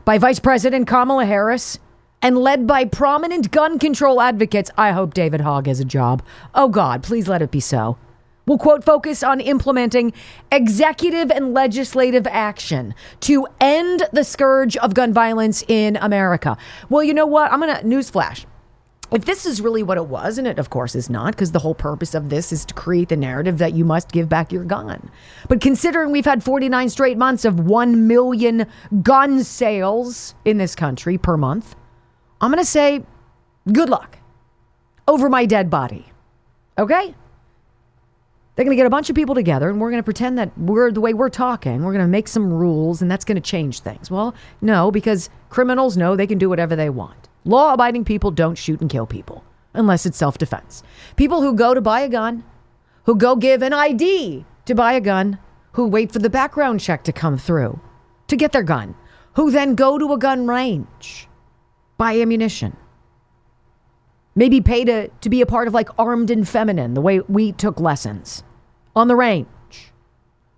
by 0.06 0.18
Vice 0.18 0.40
President 0.40 0.88
Kamala 0.88 1.26
Harris, 1.26 1.78
and 2.22 2.38
led 2.38 2.66
by 2.66 2.86
prominent 2.86 3.52
gun 3.52 3.78
control 3.80 4.22
advocates. 4.22 4.72
I 4.78 4.94
hope 4.94 5.14
David 5.14 5.42
Hogg 5.42 5.68
has 5.68 5.82
a 5.82 5.86
job. 5.86 6.24
Oh 6.56 6.70
God, 6.70 7.04
please 7.04 7.28
let 7.28 7.42
it 7.42 7.52
be 7.52 7.60
so. 7.60 7.98
Will 8.46 8.58
quote 8.58 8.84
focus 8.84 9.24
on 9.24 9.40
implementing 9.40 10.14
executive 10.52 11.32
and 11.32 11.54
legislative 11.54 12.26
action 12.28 12.96
to 13.22 13.48
end 13.60 14.04
the 14.12 14.24
scourge 14.24 14.76
of 14.78 14.94
gun 14.94 15.14
violence 15.14 15.64
in 15.68 15.96
America. 15.98 16.58
Well, 16.90 17.04
you 17.04 17.14
know 17.14 17.28
what? 17.28 17.52
I'm 17.52 17.60
going 17.60 17.76
to 17.76 17.84
newsflash 17.84 18.46
if 19.12 19.26
this 19.26 19.46
is 19.46 19.60
really 19.60 19.84
what 19.84 19.98
it 19.98 20.06
was, 20.06 20.38
and 20.38 20.48
it 20.48 20.58
of 20.58 20.70
course 20.70 20.96
is 20.96 21.10
not, 21.10 21.34
because 21.34 21.52
the 21.52 21.60
whole 21.60 21.76
purpose 21.76 22.16
of 22.16 22.30
this 22.30 22.54
is 22.54 22.64
to 22.66 22.74
create 22.74 23.10
the 23.10 23.18
narrative 23.18 23.58
that 23.58 23.74
you 23.74 23.84
must 23.84 24.12
give 24.12 24.30
back 24.30 24.52
your 24.52 24.64
gun. 24.64 25.12
But 25.50 25.60
considering 25.60 26.12
we've 26.12 26.26
had 26.26 26.44
49 26.44 26.90
straight 26.90 27.18
months 27.18 27.44
of 27.44 27.60
1 27.60 28.08
million 28.08 28.66
gun 29.02 29.44
sales 29.44 30.34
in 30.46 30.58
this 30.58 30.76
country 30.76 31.18
per 31.18 31.36
month, 31.36 31.76
I'm 32.40 32.52
going 32.52 32.64
to 32.64 32.70
say 32.70 33.04
good 33.72 33.90
luck 33.90 34.18
over 35.08 35.30
my 35.30 35.46
dead 35.46 35.70
body. 35.70 36.06
Okay? 36.78 37.14
They're 38.62 38.66
going 38.66 38.78
to 38.78 38.80
get 38.80 38.86
a 38.86 38.92
bunch 38.92 39.10
of 39.10 39.16
people 39.16 39.34
together 39.34 39.72
and 39.72 39.82
we're 39.82 39.90
going 39.90 40.04
to 40.04 40.06
pretend 40.06 40.38
that 40.38 40.56
we're 40.56 40.92
the 40.92 41.02
way 41.02 41.16
we're 41.16 41.30
talking. 41.30 41.82
We're 41.82 41.94
going 41.94 42.06
to 42.06 42.08
make 42.08 42.28
some 42.28 42.54
rules 42.54 43.02
and 43.02 43.10
that's 43.10 43.26
going 43.26 43.38
to 43.38 43.42
change 43.42 43.80
things. 43.80 44.12
Well, 44.12 44.36
no, 44.62 44.92
because 44.92 45.32
criminals 45.50 45.98
know 45.98 46.16
they 46.16 46.28
can 46.28 46.38
do 46.38 46.48
whatever 46.48 46.76
they 46.76 46.92
want. 46.92 47.28
Law 47.44 47.74
abiding 47.74 48.06
people 48.06 48.30
don't 48.30 48.60
shoot 48.60 48.80
and 48.80 48.88
kill 48.88 49.08
people 49.08 49.44
unless 49.74 50.06
it's 50.06 50.16
self 50.16 50.38
defense. 50.38 50.84
People 51.16 51.42
who 51.42 51.56
go 51.56 51.74
to 51.74 51.82
buy 51.82 52.02
a 52.02 52.08
gun, 52.08 52.44
who 53.06 53.16
go 53.16 53.36
give 53.36 53.64
an 53.64 53.74
ID 53.74 54.46
to 54.66 54.76
buy 54.76 54.94
a 54.94 55.02
gun, 55.02 55.40
who 55.72 55.88
wait 55.88 56.12
for 56.12 56.20
the 56.20 56.30
background 56.30 56.82
check 56.82 57.04
to 57.06 57.12
come 57.12 57.40
through 57.40 57.80
to 58.28 58.36
get 58.36 58.52
their 58.52 58.62
gun, 58.62 58.94
who 59.38 59.50
then 59.50 59.74
go 59.74 59.98
to 59.98 60.14
a 60.14 60.20
gun 60.20 60.46
range, 60.46 61.28
buy 61.98 62.16
ammunition. 62.16 62.78
Maybe 64.36 64.62
pay 64.62 64.86
to, 64.86 65.08
to 65.08 65.30
be 65.32 65.42
a 65.42 65.48
part 65.48 65.68
of 65.68 65.74
like 65.74 65.90
armed 65.98 66.30
and 66.30 66.48
feminine, 66.48 66.94
the 66.94 67.02
way 67.02 67.22
we 67.22 67.54
took 67.54 67.80
lessons 67.80 68.44
on 68.96 69.08
the 69.08 69.16
range, 69.16 69.48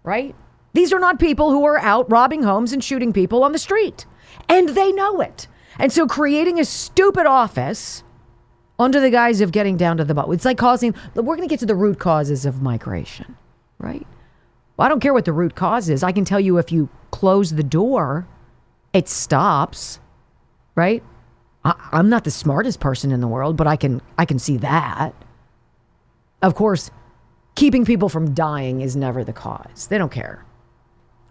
right? 0.04 0.36
These 0.74 0.92
are 0.92 1.00
not 1.00 1.20
people 1.20 1.52
who 1.52 1.66
are 1.66 1.78
out 1.78 2.10
robbing 2.12 2.44
homes 2.44 2.74
and 2.74 2.84
shooting 2.84 3.14
people 3.14 3.44
on 3.44 3.52
the 3.52 3.60
street. 3.60 4.06
And 4.50 4.70
they 4.70 4.92
know 4.92 5.22
it. 5.22 5.48
And 5.78 5.92
so 5.92 6.08
creating 6.08 6.60
a 6.60 6.66
stupid 6.66 7.26
office 7.26 8.04
under 8.80 9.00
the 9.00 9.10
guise 9.10 9.42
of 9.42 9.52
getting 9.52 9.78
down 9.78 9.98
to 9.98 10.04
the 10.04 10.14
bottom, 10.14 10.34
it's 10.34 10.46
like 10.46 10.58
causing, 10.58 10.96
we're 11.16 11.36
going 11.36 11.48
to 11.48 11.52
get 11.52 11.60
to 11.60 11.66
the 11.66 11.76
root 11.76 12.00
causes 12.00 12.46
of 12.46 12.62
migration, 12.62 13.38
right? 13.78 14.06
Well, 14.78 14.86
I 14.86 14.90
don't 14.90 15.00
care 15.00 15.14
what 15.14 15.26
the 15.26 15.34
root 15.34 15.56
cause 15.56 15.90
is. 15.90 16.04
I 16.04 16.12
can 16.12 16.26
tell 16.26 16.40
you 16.40 16.58
if 16.58 16.72
you 16.72 16.90
close 17.12 17.52
the 17.52 17.64
door, 17.64 18.28
it 18.92 19.08
stops, 19.08 20.00
right? 20.76 21.04
I, 21.64 21.76
I'm 21.92 22.10
not 22.10 22.24
the 22.24 22.32
smartest 22.32 22.80
person 22.80 23.12
in 23.12 23.22
the 23.22 23.28
world, 23.28 23.56
but 23.56 23.68
I 23.68 23.76
can 23.76 24.02
I 24.18 24.26
can 24.26 24.40
see 24.40 24.58
that. 24.58 25.14
Of 26.42 26.56
course, 26.56 26.90
keeping 27.56 27.86
people 27.86 28.10
from 28.10 28.34
dying 28.34 28.82
is 28.82 28.96
never 28.96 29.24
the 29.24 29.34
cause. 29.34 29.88
They 29.88 29.98
don't 29.98 30.12
care. 30.12 30.46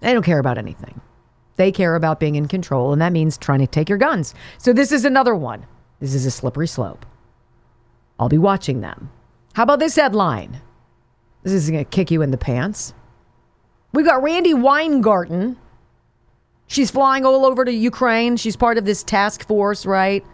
They 0.01 0.13
don't 0.13 0.25
care 0.25 0.39
about 0.39 0.59
anything. 0.59 1.01
They 1.57 1.71
care 1.71 1.95
about 1.95 2.21
being 2.21 2.35
in 2.35 2.49
control, 2.49 2.93
and 2.93 3.01
that 3.03 3.13
means 3.13 3.37
trying 3.37 3.61
to 3.61 3.67
take 3.67 3.89
your 3.89 3.99
guns. 3.99 4.35
So 4.59 4.73
this 4.73 4.91
is 4.91 5.05
another 5.05 5.35
one. 5.35 5.67
This 6.01 6.15
is 6.15 6.27
a 6.27 6.31
slippery 6.31 6.67
slope. 6.67 7.07
I'll 8.19 8.29
be 8.29 8.39
watching 8.39 8.81
them. 8.81 9.11
How 9.55 9.65
about 9.65 9.79
this 9.79 9.97
headline? 9.97 10.61
This 11.43 11.53
is 11.53 11.71
going 11.71 11.85
to 11.85 11.91
kick 11.91 12.11
you 12.11 12.23
in 12.23 12.31
the 12.31 12.39
pants. 12.39 12.95
We've 13.93 14.07
got 14.07 14.23
Randi 14.23 14.55
Weingarten. 14.55 15.59
She's 16.67 16.91
flying 16.91 17.27
all 17.27 17.45
over 17.45 17.65
to 17.65 17.73
Ukraine. 17.73 18.37
She's 18.37 18.57
part 18.57 18.79
of 18.79 18.85
this 18.85 19.03
task 19.03 19.47
force, 19.47 19.85
right? 19.85 20.25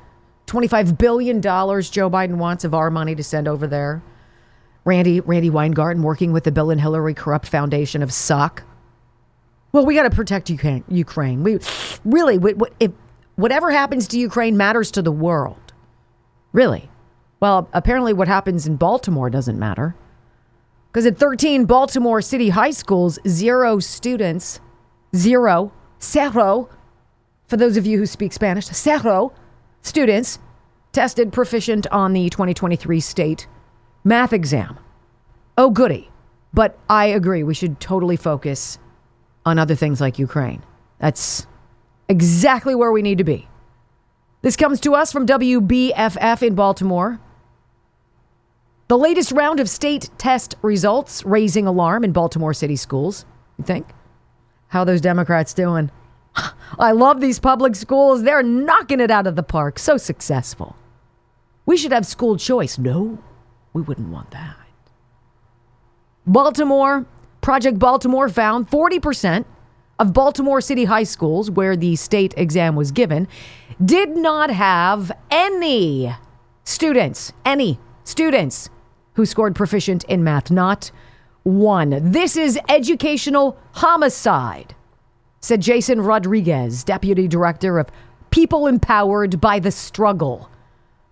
$25 0.46 0.96
billion 0.96 1.42
Joe 1.42 2.08
Biden 2.08 2.36
wants 2.36 2.64
of 2.64 2.74
our 2.74 2.90
money 2.90 3.14
to 3.14 3.24
send 3.24 3.48
over 3.48 3.66
there. 3.66 4.02
Randi, 4.88 5.20
Randi 5.20 5.50
Weingarten 5.50 6.02
working 6.02 6.32
with 6.32 6.44
the 6.44 6.50
Bill 6.50 6.70
and 6.70 6.80
Hillary 6.80 7.12
Corrupt 7.12 7.46
Foundation 7.46 8.02
of 8.02 8.10
Suck. 8.10 8.62
Well, 9.70 9.84
we 9.84 9.94
got 9.94 10.04
to 10.04 10.10
protect 10.10 10.48
Ukraine. 10.48 11.42
We 11.42 11.58
really, 12.06 12.38
if 12.80 12.92
whatever 13.36 13.70
happens 13.70 14.08
to 14.08 14.18
Ukraine 14.18 14.56
matters 14.56 14.90
to 14.92 15.02
the 15.02 15.12
world, 15.12 15.74
really. 16.52 16.88
Well, 17.38 17.68
apparently, 17.74 18.14
what 18.14 18.28
happens 18.28 18.66
in 18.66 18.76
Baltimore 18.76 19.28
doesn't 19.28 19.58
matter. 19.58 19.94
Because 20.90 21.04
at 21.04 21.18
13 21.18 21.66
Baltimore 21.66 22.22
City 22.22 22.48
high 22.48 22.70
schools, 22.70 23.18
zero 23.28 23.80
students, 23.80 24.58
zero, 25.14 25.70
cero, 25.98 26.70
for 27.46 27.58
those 27.58 27.76
of 27.76 27.84
you 27.84 27.98
who 27.98 28.06
speak 28.06 28.32
Spanish, 28.32 28.66
cero 28.68 29.34
students 29.82 30.38
tested 30.92 31.30
proficient 31.30 31.86
on 31.88 32.14
the 32.14 32.30
2023 32.30 33.00
state 33.00 33.46
math 34.08 34.32
exam. 34.32 34.78
Oh, 35.56 35.70
goody. 35.70 36.10
But 36.52 36.78
I 36.88 37.06
agree, 37.06 37.42
we 37.42 37.54
should 37.54 37.78
totally 37.78 38.16
focus 38.16 38.78
on 39.44 39.58
other 39.58 39.74
things 39.74 40.00
like 40.00 40.18
Ukraine. 40.18 40.62
That's 40.98 41.46
exactly 42.08 42.74
where 42.74 42.90
we 42.90 43.02
need 43.02 43.18
to 43.18 43.24
be. 43.24 43.46
This 44.42 44.56
comes 44.56 44.80
to 44.80 44.94
us 44.94 45.12
from 45.12 45.26
WBFF 45.26 46.42
in 46.42 46.54
Baltimore. 46.54 47.20
The 48.88 48.96
latest 48.96 49.32
round 49.32 49.60
of 49.60 49.68
state 49.68 50.08
test 50.16 50.54
results 50.62 51.24
raising 51.24 51.66
alarm 51.66 52.04
in 52.04 52.12
Baltimore 52.12 52.54
City 52.54 52.76
schools. 52.76 53.26
You 53.58 53.64
think? 53.64 53.86
How 54.68 54.84
those 54.84 55.00
Democrats 55.00 55.52
doing? 55.52 55.90
I 56.78 56.92
love 56.92 57.20
these 57.20 57.38
public 57.38 57.76
schools. 57.76 58.22
They're 58.22 58.42
knocking 58.42 59.00
it 59.00 59.10
out 59.10 59.26
of 59.26 59.36
the 59.36 59.42
park. 59.42 59.78
So 59.78 59.98
successful. 59.98 60.76
We 61.66 61.76
should 61.76 61.92
have 61.92 62.06
school 62.06 62.38
choice. 62.38 62.78
No, 62.78 63.18
we 63.78 63.82
wouldn't 63.84 64.08
want 64.08 64.32
that. 64.32 64.56
Baltimore 66.26 67.06
Project 67.40 67.78
Baltimore 67.78 68.28
found 68.28 68.68
40% 68.68 69.44
of 70.00 70.12
Baltimore 70.12 70.60
City 70.60 70.84
high 70.84 71.04
schools 71.04 71.48
where 71.48 71.76
the 71.76 71.94
state 71.94 72.34
exam 72.36 72.74
was 72.74 72.90
given 72.90 73.28
did 73.84 74.16
not 74.16 74.50
have 74.50 75.12
any 75.30 76.12
students, 76.64 77.32
any 77.44 77.78
students 78.02 78.68
who 79.14 79.24
scored 79.24 79.54
proficient 79.54 80.02
in 80.04 80.24
math. 80.24 80.50
Not 80.50 80.90
one. 81.44 82.10
This 82.10 82.36
is 82.36 82.58
educational 82.68 83.56
homicide, 83.74 84.74
said 85.40 85.60
Jason 85.62 86.00
Rodriguez, 86.00 86.82
deputy 86.82 87.28
director 87.28 87.78
of 87.78 87.88
People 88.30 88.66
Empowered 88.66 89.40
by 89.40 89.60
the 89.60 89.70
Struggle. 89.70 90.50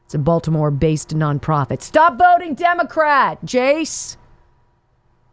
It's 0.06 0.14
a 0.14 0.18
Baltimore 0.18 0.70
based 0.70 1.16
nonprofit. 1.16 1.82
Stop 1.82 2.16
voting 2.16 2.54
Democrat, 2.54 3.44
Jace. 3.44 4.16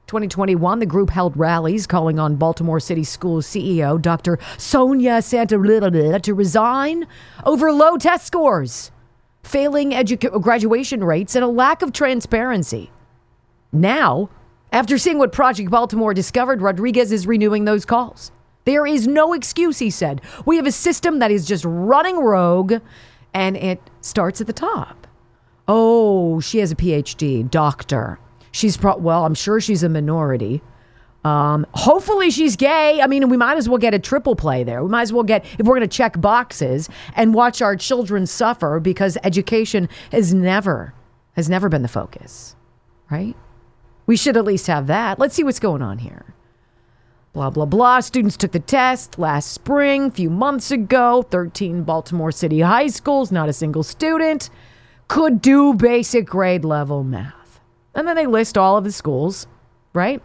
2021, 0.07 0.79
the 0.79 0.87
group 0.87 1.11
held 1.11 1.37
rallies 1.37 1.85
calling 1.85 2.17
on 2.17 2.37
Baltimore 2.37 2.79
City 2.79 3.03
Schools 3.03 3.45
CEO 3.45 4.01
Dr. 4.01 4.39
Sonia 4.57 5.21
Santa 5.21 5.59
to 6.19 6.33
resign 6.33 7.05
over 7.45 7.71
low 7.71 7.97
test 7.97 8.25
scores, 8.25 8.91
failing 9.43 9.91
educa- 9.91 10.41
graduation 10.41 11.03
rates, 11.03 11.35
and 11.35 11.45
a 11.45 11.47
lack 11.47 11.83
of 11.83 11.93
transparency. 11.93 12.89
Now, 13.71 14.31
after 14.71 14.97
seeing 14.97 15.19
what 15.19 15.31
Project 15.31 15.69
Baltimore 15.69 16.15
discovered, 16.15 16.63
Rodriguez 16.63 17.11
is 17.11 17.27
renewing 17.27 17.65
those 17.65 17.85
calls. 17.85 18.31
There 18.65 18.87
is 18.87 19.07
no 19.07 19.33
excuse, 19.33 19.77
he 19.77 19.91
said. 19.91 20.21
We 20.47 20.55
have 20.55 20.65
a 20.65 20.71
system 20.71 21.19
that 21.19 21.29
is 21.29 21.45
just 21.45 21.63
running 21.63 22.17
rogue, 22.17 22.75
and 23.33 23.57
it 23.57 23.81
starts 24.01 24.41
at 24.41 24.47
the 24.47 24.53
top. 24.53 25.07
Oh, 25.67 26.39
she 26.39 26.59
has 26.59 26.71
a 26.71 26.75
PhD, 26.75 27.49
doctor. 27.49 28.19
She's 28.51 28.77
pro- 28.77 28.97
well, 28.97 29.25
I'm 29.25 29.35
sure 29.35 29.59
she's 29.59 29.83
a 29.83 29.89
minority. 29.89 30.61
Um, 31.23 31.65
hopefully 31.73 32.29
she's 32.29 32.57
gay. 32.57 32.99
I 33.01 33.07
mean, 33.07 33.29
we 33.29 33.37
might 33.37 33.57
as 33.57 33.69
well 33.69 33.77
get 33.77 33.93
a 33.93 33.99
triple 33.99 34.35
play 34.35 34.63
there. 34.63 34.83
We 34.83 34.89
might 34.89 35.03
as 35.03 35.13
well 35.13 35.23
get, 35.23 35.45
if 35.57 35.65
we're 35.65 35.75
going 35.75 35.87
to 35.87 35.97
check 35.97 36.19
boxes 36.19 36.89
and 37.15 37.33
watch 37.33 37.61
our 37.61 37.77
children 37.77 38.27
suffer 38.27 38.81
because 38.81 39.17
education 39.23 39.87
has 40.11 40.33
never, 40.33 40.93
has 41.37 41.49
never 41.49 41.69
been 41.69 41.81
the 41.81 41.87
focus, 41.87 42.57
right? 43.09 43.37
We 44.05 44.17
should 44.17 44.35
at 44.35 44.43
least 44.43 44.67
have 44.67 44.87
that. 44.87 45.17
Let's 45.17 45.33
see 45.33 45.45
what's 45.45 45.59
going 45.59 45.81
on 45.81 45.99
here. 45.99 46.35
Blah, 47.33 47.49
blah, 47.49 47.65
blah. 47.65 47.99
Students 47.99 48.37
took 48.37 48.51
the 48.51 48.59
test 48.59 49.17
last 49.17 49.51
spring, 49.51 50.05
a 50.05 50.11
few 50.11 50.29
months 50.29 50.71
ago. 50.71 51.23
13 51.23 51.83
Baltimore 51.83 52.31
City 52.31 52.61
high 52.61 52.87
schools, 52.87 53.31
not 53.31 53.49
a 53.49 53.53
single 53.53 53.83
student 53.83 54.49
could 55.07 55.41
do 55.41 55.73
basic 55.73 56.25
grade 56.25 56.65
level 56.65 57.03
math. 57.03 57.59
And 57.93 58.07
then 58.07 58.15
they 58.15 58.25
list 58.25 58.57
all 58.57 58.77
of 58.77 58.83
the 58.83 58.91
schools, 58.91 59.47
right? 59.93 60.21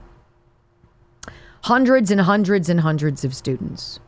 Hundreds 1.65 2.11
and 2.11 2.23
hundreds 2.23 2.69
and 2.69 2.81
hundreds 2.81 3.25
of 3.25 3.35
students. 3.35 4.01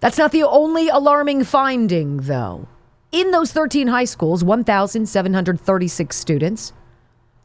That's 0.00 0.18
not 0.18 0.32
the 0.32 0.44
only 0.44 0.88
alarming 0.88 1.44
finding, 1.44 2.18
though. 2.18 2.68
In 3.10 3.30
those 3.30 3.52
13 3.52 3.88
high 3.88 4.04
schools, 4.04 4.44
1,736 4.44 6.16
students 6.16 6.72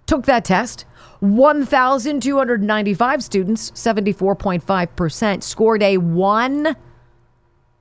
took 0.05 0.25
that 0.25 0.45
test. 0.45 0.85
1,295 1.19 3.23
students, 3.23 3.71
74.5%, 3.71 5.43
scored 5.43 5.83
a 5.83 5.97
one 5.97 6.75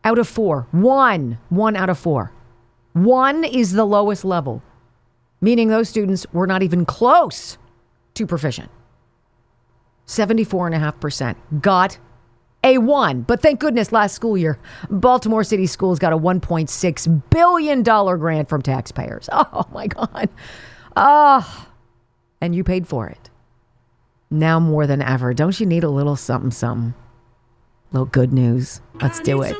out 0.05 0.19
of 0.19 0.29
four. 0.29 0.67
One, 0.73 1.39
one 1.49 1.77
out 1.77 1.91
of 1.91 1.99
four. 1.99 2.33
One 2.95 3.45
is 3.45 3.73
the 3.73 3.85
lowest 3.85 4.25
level, 4.25 4.63
meaning 5.41 5.69
those 5.69 5.89
students 5.89 6.27
were 6.33 6.47
not 6.47 6.63
even 6.63 6.85
close 6.85 7.59
to 8.15 8.27
proficient. 8.27 8.71
74.5% 10.07 11.37
got 11.61 11.99
a 12.65 12.79
one. 12.79 13.23
But 13.23 13.41
thank 13.41 13.61
goodness 13.61 13.93
last 13.93 14.15
school 14.15 14.37
year, 14.37 14.59
Baltimore 14.91 15.45
City 15.45 15.67
Schools 15.67 15.99
got 15.99 16.13
a 16.13 16.19
$1.6 16.19 17.31
billion 17.31 17.83
grant 17.83 18.49
from 18.49 18.63
taxpayers. 18.63 19.29
Oh 19.51 19.67
my 19.73 19.87
God. 19.87 20.29
Oh, 20.97 21.69
and 22.41 22.55
you 22.55 22.65
paid 22.65 22.87
for 22.87 23.09
it. 23.09 23.31
Now 24.31 24.61
more 24.61 24.87
than 24.87 25.03
ever, 25.03 25.33
don't 25.35 25.59
you 25.59 25.67
need 25.67 25.85
a 25.85 25.91
little 25.91 26.17
something, 26.17 26.51
something? 26.51 26.95
little 27.93 28.07
good 28.07 28.33
news. 28.33 28.81
Let's 29.01 29.21
do 29.21 29.43
it. 29.43 29.57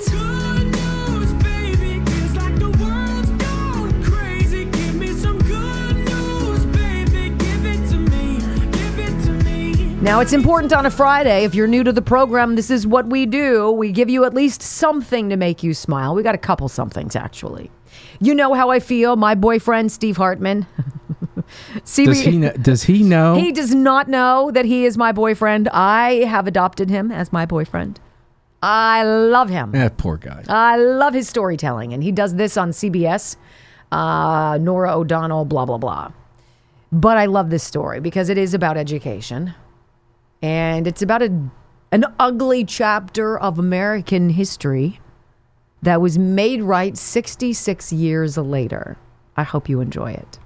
Now, 10.01 10.21
it's 10.21 10.33
important 10.33 10.73
on 10.73 10.87
a 10.87 10.91
Friday. 10.91 11.45
If 11.45 11.55
you're 11.55 11.67
new 11.67 11.83
to 11.85 11.93
the 11.93 12.01
program, 12.01 12.55
this 12.55 12.71
is 12.71 12.87
what 12.87 13.09
we 13.09 13.27
do. 13.27 13.71
We 13.73 13.93
give 13.93 14.09
you 14.09 14.25
at 14.25 14.33
least 14.33 14.63
something 14.63 15.29
to 15.29 15.37
make 15.37 15.63
you 15.63 15.75
smile. 15.75 16.15
We 16.15 16.23
got 16.23 16.35
a 16.35 16.39
couple 16.39 16.69
somethings, 16.69 17.17
actually. 17.17 17.71
You 18.21 18.35
know 18.35 18.55
how 18.55 18.71
I 18.71 18.81
feel. 18.81 19.17
My 19.17 19.35
boyfriend, 19.35 19.93
Steve 19.93 20.17
Hartman. 20.17 20.67
CB, 21.85 22.05
does 22.07 22.21
he 22.21 22.37
know, 22.37 22.53
does 22.53 22.83
he 22.85 23.03
know? 23.03 23.35
He 23.35 23.53
does 23.53 23.75
not 23.75 24.09
know 24.09 24.51
that 24.53 24.65
he 24.65 24.85
is 24.85 24.97
my 24.97 25.13
boyfriend. 25.13 25.69
I 25.71 26.25
have 26.25 26.47
adopted 26.47 26.91
him 26.91 27.11
as 27.11 27.33
my 27.33 27.47
boyfriend. 27.47 28.01
I 28.63 29.05
love 29.05 29.49
him. 29.49 29.75
Yeah, 29.75 29.89
poor 29.89 30.17
guy. 30.17 30.45
I 30.49 30.77
love 30.77 31.15
his 31.15 31.29
storytelling, 31.29 31.93
and 31.93 32.03
he 32.03 32.13
does 32.13 32.35
this 32.35 32.57
on 32.57 32.71
CBS. 32.71 33.37
Uh, 33.93 34.59
Norah 34.61 34.97
O'Donnell, 34.97 35.45
blah 35.45 35.65
blah 35.65 35.79
blah. 35.79 36.13
But 36.91 37.19
I 37.19 37.27
love 37.27 37.51
this 37.51 37.63
story 37.63 38.01
because 38.01 38.29
it 38.29 38.39
is 38.39 38.55
about 38.55 38.77
education, 38.77 39.55
and 40.43 40.87
it's 40.87 41.03
about 41.03 41.23
a 41.23 41.51
an 41.93 42.05
ugly 42.19 42.65
chapter 42.65 43.39
of 43.39 43.59
American 43.59 44.31
history 44.31 45.01
that 45.83 46.01
was 46.01 46.19
made 46.19 46.63
right 46.63 46.97
66 46.97 47.93
years 47.93 48.37
later. 48.37 48.97
I 49.37 49.45
hope 49.45 49.69
you 49.69 49.81
enjoy 49.81 50.13
it. 50.13 50.39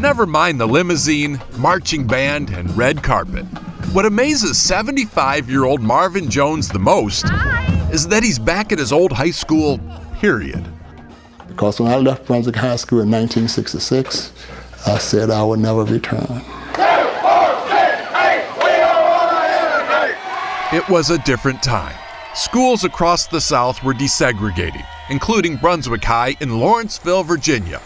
Never 0.00 0.26
mind 0.26 0.60
the 0.60 0.66
limousine, 0.66 1.40
marching 1.56 2.06
band, 2.06 2.50
and 2.50 2.76
red 2.76 3.02
carpet. 3.02 3.46
What 3.94 4.04
amazes 4.04 4.58
75 4.60 5.48
year 5.48 5.64
old 5.64 5.80
Marvin 5.80 6.28
Jones 6.28 6.68
the 6.68 6.78
most 6.78 7.24
is 7.90 8.08
that 8.08 8.22
he's 8.22 8.38
back 8.38 8.72
at 8.72 8.78
his 8.78 8.92
old 8.92 9.12
high 9.12 9.30
school, 9.30 9.80
period. 10.20 10.66
Because 11.48 11.80
when 11.80 11.92
I 11.92 11.96
left 11.96 12.26
Brunswick 12.26 12.56
High 12.56 12.76
School 12.76 13.00
in 13.00 13.10
1966, 13.10 14.32
I 14.86 14.98
said 14.98 15.30
I 15.30 15.42
would 15.42 15.60
never 15.60 15.84
return. 15.84 16.42
It 20.72 20.88
was 20.88 21.10
a 21.10 21.18
different 21.18 21.62
time. 21.62 21.94
Schools 22.34 22.82
across 22.82 23.28
the 23.28 23.40
South 23.40 23.80
were 23.84 23.94
desegregating, 23.94 24.84
including 25.08 25.56
Brunswick 25.56 26.02
High 26.02 26.36
in 26.40 26.58
Lawrenceville, 26.58 27.22
Virginia, 27.22 27.80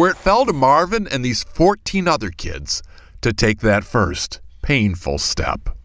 where 0.00 0.10
it 0.10 0.16
fell 0.16 0.46
to 0.46 0.52
Marvin 0.54 1.06
and 1.08 1.22
these 1.22 1.44
14 1.44 2.08
other 2.08 2.30
kids 2.30 2.82
to 3.20 3.34
take 3.34 3.60
that 3.60 3.84
first 3.84 4.40
painful 4.62 5.18
step. 5.18 5.76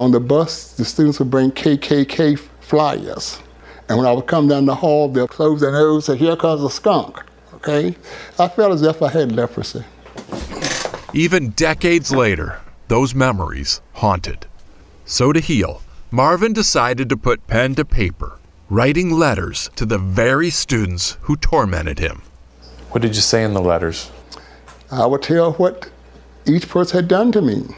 On 0.00 0.10
the 0.10 0.18
bus, 0.18 0.72
the 0.72 0.84
students 0.84 1.20
would 1.20 1.30
bring 1.30 1.52
KKK 1.52 2.36
flyers. 2.58 3.38
And 3.88 3.96
when 3.96 4.08
I 4.08 4.12
would 4.12 4.26
come 4.26 4.48
down 4.48 4.66
the 4.66 4.74
hall, 4.74 5.08
they'll 5.08 5.28
close 5.28 5.60
their 5.60 5.70
nose 5.70 6.08
and 6.08 6.18
say, 6.18 6.24
Here 6.24 6.34
comes 6.34 6.64
a 6.64 6.68
skunk. 6.68 7.22
Okay? 7.54 7.94
I 8.40 8.48
felt 8.48 8.72
as 8.72 8.82
if 8.82 9.00
I 9.00 9.08
had 9.08 9.30
leprosy. 9.30 9.84
Even 11.12 11.50
decades 11.50 12.10
later, 12.10 12.58
those 12.88 13.14
memories 13.14 13.82
haunted. 13.92 14.46
So 15.04 15.32
to 15.32 15.38
heal, 15.38 15.80
Marvin 16.10 16.54
decided 16.54 17.08
to 17.08 17.16
put 17.16 17.46
pen 17.46 17.76
to 17.76 17.84
paper, 17.84 18.40
writing 18.68 19.12
letters 19.12 19.70
to 19.76 19.86
the 19.86 19.98
very 19.98 20.50
students 20.50 21.18
who 21.20 21.36
tormented 21.36 22.00
him. 22.00 22.22
What 22.94 23.02
did 23.02 23.16
you 23.16 23.22
say 23.22 23.42
in 23.42 23.54
the 23.54 23.60
letters? 23.60 24.08
I 24.88 25.04
would 25.04 25.22
tell 25.22 25.54
what 25.54 25.90
each 26.46 26.68
person 26.68 26.96
had 26.96 27.08
done 27.08 27.32
to 27.32 27.42
me. 27.42 27.74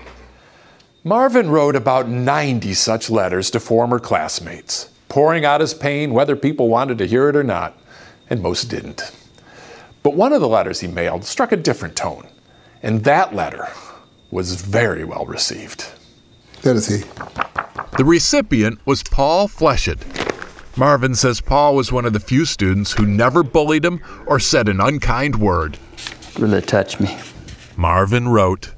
Marvin 1.05 1.49
wrote 1.49 1.75
about 1.75 2.07
90 2.07 2.75
such 2.75 3.09
letters 3.09 3.51
to 3.53 3.59
former 3.59 3.99
classmates, 3.99 4.91
pouring 5.09 5.47
out 5.47 5.63
his 5.63 5.73
pain 5.73 6.13
whether 6.13 6.37
people 6.37 6.69
wanted 6.69 6.99
to 6.99 7.07
hear 7.07 7.31
it 7.31 7.37
or 7.37 7.43
not, 7.43 7.79
and 8.29 8.43
most 8.43 8.65
didn't. 8.65 9.11
But 10.03 10.17
one 10.17 10.35
of 10.35 10.43
the 10.43 10.49
letters 10.49 10.81
he 10.81 10.87
mailed 10.87 11.25
struck 11.25 11.51
a 11.51 11.57
different 11.57 11.97
tone, 11.97 12.29
and 12.83 13.05
that 13.05 13.35
letter 13.35 13.71
was 14.31 14.61
very 14.61 15.03
well 15.03 15.25
received. 15.25 15.87
That 16.61 16.77
is 16.77 16.89
he. 16.89 17.09
The 17.97 18.05
recipient 18.05 18.81
was 18.85 19.03
Paul 19.03 19.49
Fleshid. 19.49 20.26
Marvin 20.79 21.15
says 21.15 21.41
Paul 21.41 21.75
was 21.75 21.91
one 21.91 22.05
of 22.05 22.13
the 22.13 22.21
few 22.21 22.45
students 22.45 22.93
who 22.93 23.07
never 23.07 23.43
bullied 23.43 23.85
him 23.85 24.03
or 24.27 24.39
said 24.39 24.69
an 24.69 24.81
unkind 24.81 25.37
word. 25.37 25.79
Really 26.39 26.61
touched 26.61 27.01
me. 27.01 27.19
Marvin 27.77 28.29
wrote, 28.29 28.73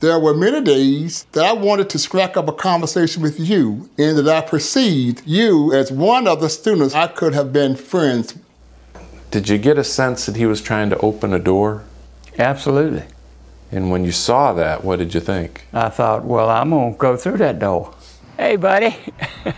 there 0.00 0.18
were 0.18 0.34
many 0.34 0.60
days 0.60 1.24
that 1.32 1.44
I 1.44 1.52
wanted 1.52 1.88
to 1.90 1.98
strike 1.98 2.36
up 2.36 2.48
a 2.48 2.52
conversation 2.52 3.22
with 3.22 3.40
you, 3.40 3.88
and 3.96 4.18
that 4.18 4.28
I 4.28 4.46
perceived 4.46 5.22
you 5.24 5.72
as 5.72 5.90
one 5.90 6.28
of 6.28 6.40
the 6.40 6.50
students 6.50 6.94
I 6.94 7.06
could 7.06 7.32
have 7.32 7.50
been 7.50 7.76
friends. 7.76 8.36
Did 9.30 9.48
you 9.48 9.56
get 9.56 9.78
a 9.78 9.84
sense 9.84 10.26
that 10.26 10.36
he 10.36 10.44
was 10.44 10.60
trying 10.60 10.90
to 10.90 10.98
open 10.98 11.32
a 11.32 11.38
door? 11.38 11.84
Absolutely. 12.38 13.04
And 13.72 13.90
when 13.90 14.04
you 14.04 14.12
saw 14.12 14.52
that, 14.52 14.84
what 14.84 14.98
did 14.98 15.14
you 15.14 15.20
think? 15.20 15.64
I 15.72 15.88
thought, 15.88 16.24
well, 16.24 16.50
I'm 16.50 16.70
going 16.70 16.92
to 16.92 16.98
go 16.98 17.16
through 17.16 17.38
that 17.38 17.58
door. 17.58 17.94
Hey, 18.36 18.56
buddy. 18.56 18.94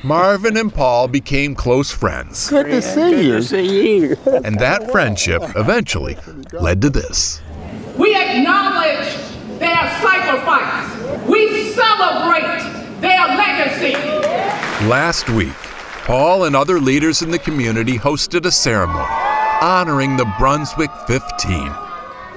Marvin 0.04 0.56
and 0.56 0.72
Paul 0.72 1.08
became 1.08 1.54
close 1.54 1.90
friends. 1.90 2.48
Good 2.48 2.66
to 2.66 2.80
see 2.82 2.94
Good 3.10 3.24
you. 3.24 3.32
to 3.32 3.42
see 3.42 3.96
you. 3.98 4.16
and 4.44 4.58
that 4.60 4.90
friendship 4.92 5.42
eventually 5.56 6.16
led 6.52 6.80
to 6.82 6.90
this. 6.90 7.40
We 7.96 8.14
acknowledge 8.14 9.04
their 9.58 9.82
sacrifice. 10.00 11.26
We 11.26 11.72
celebrate 11.72 13.00
their 13.00 13.26
legacy. 13.36 13.94
Last 14.86 15.28
week, 15.30 15.52
Paul 16.04 16.44
and 16.44 16.54
other 16.54 16.78
leaders 16.78 17.22
in 17.22 17.30
the 17.32 17.38
community 17.40 17.98
hosted 17.98 18.46
a 18.46 18.52
ceremony 18.52 19.06
honoring 19.60 20.16
the 20.16 20.32
Brunswick 20.38 20.90
15. 21.08 21.72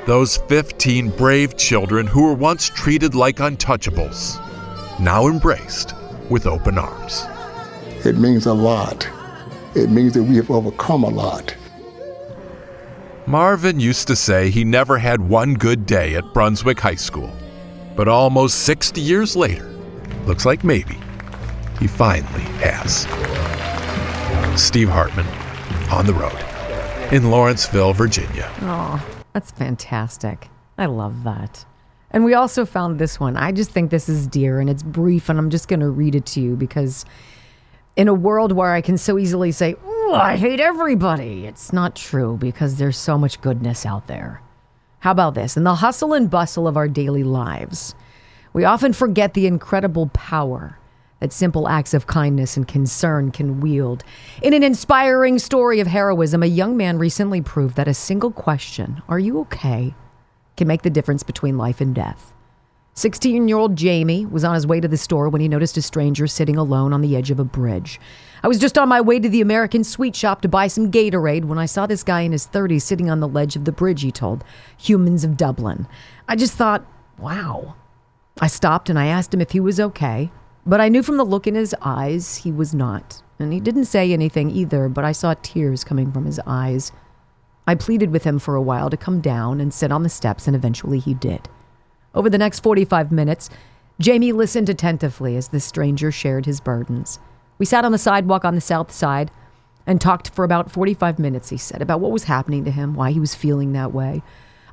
Those 0.07 0.37
15 0.37 1.11
brave 1.11 1.55
children 1.55 2.07
who 2.07 2.23
were 2.23 2.33
once 2.33 2.67
treated 2.69 3.13
like 3.13 3.35
untouchables, 3.37 4.39
now 4.99 5.27
embraced 5.27 5.93
with 6.31 6.47
open 6.47 6.79
arms. 6.79 7.25
It 8.03 8.17
means 8.17 8.47
a 8.47 8.53
lot. 8.53 9.07
It 9.75 9.89
means 9.89 10.13
that 10.13 10.23
we 10.23 10.37
have 10.37 10.49
overcome 10.49 11.03
a 11.03 11.09
lot. 11.09 11.55
Marvin 13.27 13.79
used 13.79 14.07
to 14.07 14.15
say 14.15 14.49
he 14.49 14.63
never 14.63 14.97
had 14.97 15.21
one 15.21 15.53
good 15.53 15.85
day 15.85 16.15
at 16.15 16.33
Brunswick 16.33 16.79
High 16.79 16.95
School. 16.95 17.31
But 17.95 18.07
almost 18.07 18.63
60 18.63 18.99
years 18.99 19.35
later, 19.35 19.69
looks 20.25 20.45
like 20.45 20.63
maybe 20.63 20.97
he 21.79 21.87
finally 21.87 22.43
has. 22.63 23.05
Steve 24.59 24.89
Hartman 24.89 25.27
on 25.91 26.05
the 26.05 26.13
road 26.13 27.13
in 27.13 27.29
Lawrenceville, 27.29 27.93
Virginia. 27.93 28.51
Oh, 28.61 29.05
that's 29.33 29.51
fantastic. 29.51 30.49
I 30.77 30.87
love 30.87 31.23
that. 31.23 31.65
And 32.11 32.25
we 32.25 32.33
also 32.33 32.65
found 32.65 32.99
this 32.99 33.19
one. 33.19 33.37
I 33.37 33.51
just 33.51 33.71
think 33.71 33.89
this 33.89 34.09
is 34.09 34.27
dear 34.27 34.59
and 34.59 34.69
it's 34.69 34.83
brief, 34.83 35.29
and 35.29 35.39
I'm 35.39 35.49
just 35.49 35.67
going 35.67 35.79
to 35.79 35.89
read 35.89 36.13
it 36.13 36.25
to 36.27 36.41
you 36.41 36.55
because 36.55 37.05
in 37.95 38.07
a 38.07 38.13
world 38.13 38.51
where 38.51 38.73
I 38.73 38.81
can 38.81 38.97
so 38.97 39.17
easily 39.17 39.51
say, 39.51 39.75
oh, 39.83 40.13
I 40.13 40.35
hate 40.35 40.59
everybody, 40.59 41.45
it's 41.45 41.71
not 41.71 41.95
true 41.95 42.37
because 42.37 42.75
there's 42.75 42.97
so 42.97 43.17
much 43.17 43.41
goodness 43.41 43.85
out 43.85 44.07
there. 44.07 44.41
How 44.99 45.11
about 45.11 45.35
this? 45.35 45.57
In 45.57 45.63
the 45.63 45.75
hustle 45.75 46.13
and 46.13 46.29
bustle 46.29 46.67
of 46.67 46.77
our 46.77 46.87
daily 46.87 47.23
lives, 47.23 47.95
we 48.53 48.65
often 48.65 48.93
forget 48.93 49.33
the 49.33 49.47
incredible 49.47 50.07
power 50.07 50.77
that 51.21 51.31
simple 51.31 51.67
acts 51.69 51.93
of 51.93 52.07
kindness 52.07 52.57
and 52.57 52.67
concern 52.67 53.31
can 53.31 53.61
wield. 53.61 54.03
In 54.41 54.53
an 54.53 54.63
inspiring 54.63 55.39
story 55.39 55.79
of 55.79 55.87
heroism, 55.87 56.43
a 56.43 56.47
young 56.47 56.75
man 56.75 56.97
recently 56.97 57.41
proved 57.41 57.75
that 57.77 57.87
a 57.87 57.93
single 57.93 58.31
question, 58.31 59.01
Are 59.07 59.19
you 59.19 59.39
okay? 59.41 59.93
Can 60.61 60.67
make 60.67 60.83
the 60.83 60.91
difference 60.91 61.23
between 61.23 61.57
life 61.57 61.81
and 61.81 61.95
death. 61.95 62.35
16 62.93 63.47
year 63.47 63.57
old 63.57 63.75
Jamie 63.75 64.27
was 64.27 64.43
on 64.43 64.53
his 64.53 64.67
way 64.67 64.79
to 64.79 64.87
the 64.87 64.95
store 64.95 65.27
when 65.27 65.41
he 65.41 65.47
noticed 65.47 65.75
a 65.75 65.81
stranger 65.81 66.27
sitting 66.27 66.55
alone 66.55 66.93
on 66.93 67.01
the 67.01 67.15
edge 67.15 67.31
of 67.31 67.39
a 67.39 67.43
bridge. 67.43 67.99
I 68.43 68.47
was 68.47 68.59
just 68.59 68.77
on 68.77 68.87
my 68.87 69.01
way 69.01 69.19
to 69.19 69.27
the 69.27 69.41
American 69.41 69.83
sweet 69.83 70.15
shop 70.15 70.41
to 70.41 70.47
buy 70.47 70.67
some 70.67 70.91
Gatorade 70.91 71.45
when 71.45 71.57
I 71.57 71.65
saw 71.65 71.87
this 71.87 72.03
guy 72.03 72.21
in 72.21 72.31
his 72.31 72.45
30s 72.45 72.83
sitting 72.83 73.09
on 73.09 73.21
the 73.21 73.27
ledge 73.27 73.55
of 73.55 73.65
the 73.65 73.71
bridge, 73.71 74.03
he 74.03 74.11
told 74.11 74.43
Humans 74.77 75.23
of 75.23 75.35
Dublin. 75.35 75.87
I 76.27 76.35
just 76.35 76.53
thought, 76.53 76.85
wow. 77.17 77.73
I 78.39 78.45
stopped 78.45 78.87
and 78.87 78.99
I 78.99 79.07
asked 79.07 79.33
him 79.33 79.41
if 79.41 79.53
he 79.53 79.59
was 79.59 79.79
okay. 79.79 80.29
But 80.63 80.79
I 80.79 80.89
knew 80.89 81.01
from 81.01 81.17
the 81.17 81.25
look 81.25 81.47
in 81.47 81.55
his 81.55 81.75
eyes 81.81 82.37
he 82.37 82.51
was 82.51 82.75
not. 82.75 83.23
And 83.39 83.51
he 83.51 83.59
didn't 83.59 83.85
say 83.85 84.13
anything 84.13 84.51
either, 84.51 84.89
but 84.89 85.05
I 85.05 85.11
saw 85.11 85.33
tears 85.41 85.83
coming 85.83 86.11
from 86.11 86.25
his 86.25 86.39
eyes. 86.45 86.91
I 87.67 87.75
pleaded 87.75 88.11
with 88.11 88.23
him 88.23 88.39
for 88.39 88.55
a 88.55 88.61
while 88.61 88.89
to 88.89 88.97
come 88.97 89.21
down 89.21 89.61
and 89.61 89.73
sit 89.73 89.91
on 89.91 90.03
the 90.03 90.09
steps, 90.09 90.47
and 90.47 90.55
eventually 90.55 90.99
he 90.99 91.13
did. 91.13 91.47
Over 92.13 92.29
the 92.29 92.37
next 92.37 92.59
45 92.61 93.11
minutes, 93.11 93.49
Jamie 93.99 94.31
listened 94.31 94.67
attentively 94.67 95.35
as 95.35 95.49
the 95.49 95.59
stranger 95.59 96.11
shared 96.11 96.45
his 96.45 96.59
burdens. 96.59 97.19
We 97.59 97.65
sat 97.65 97.85
on 97.85 97.91
the 97.91 97.97
sidewalk 97.97 98.43
on 98.43 98.55
the 98.55 98.61
south 98.61 98.91
side 98.91 99.31
and 99.85 100.01
talked 100.01 100.29
for 100.29 100.43
about 100.43 100.71
45 100.71 101.19
minutes, 101.19 101.49
he 101.49 101.57
said, 101.57 101.81
about 101.81 101.99
what 101.99 102.11
was 102.11 102.23
happening 102.23 102.65
to 102.65 102.71
him, 102.71 102.95
why 102.95 103.11
he 103.11 103.19
was 103.19 103.35
feeling 103.35 103.73
that 103.73 103.93
way. 103.93 104.23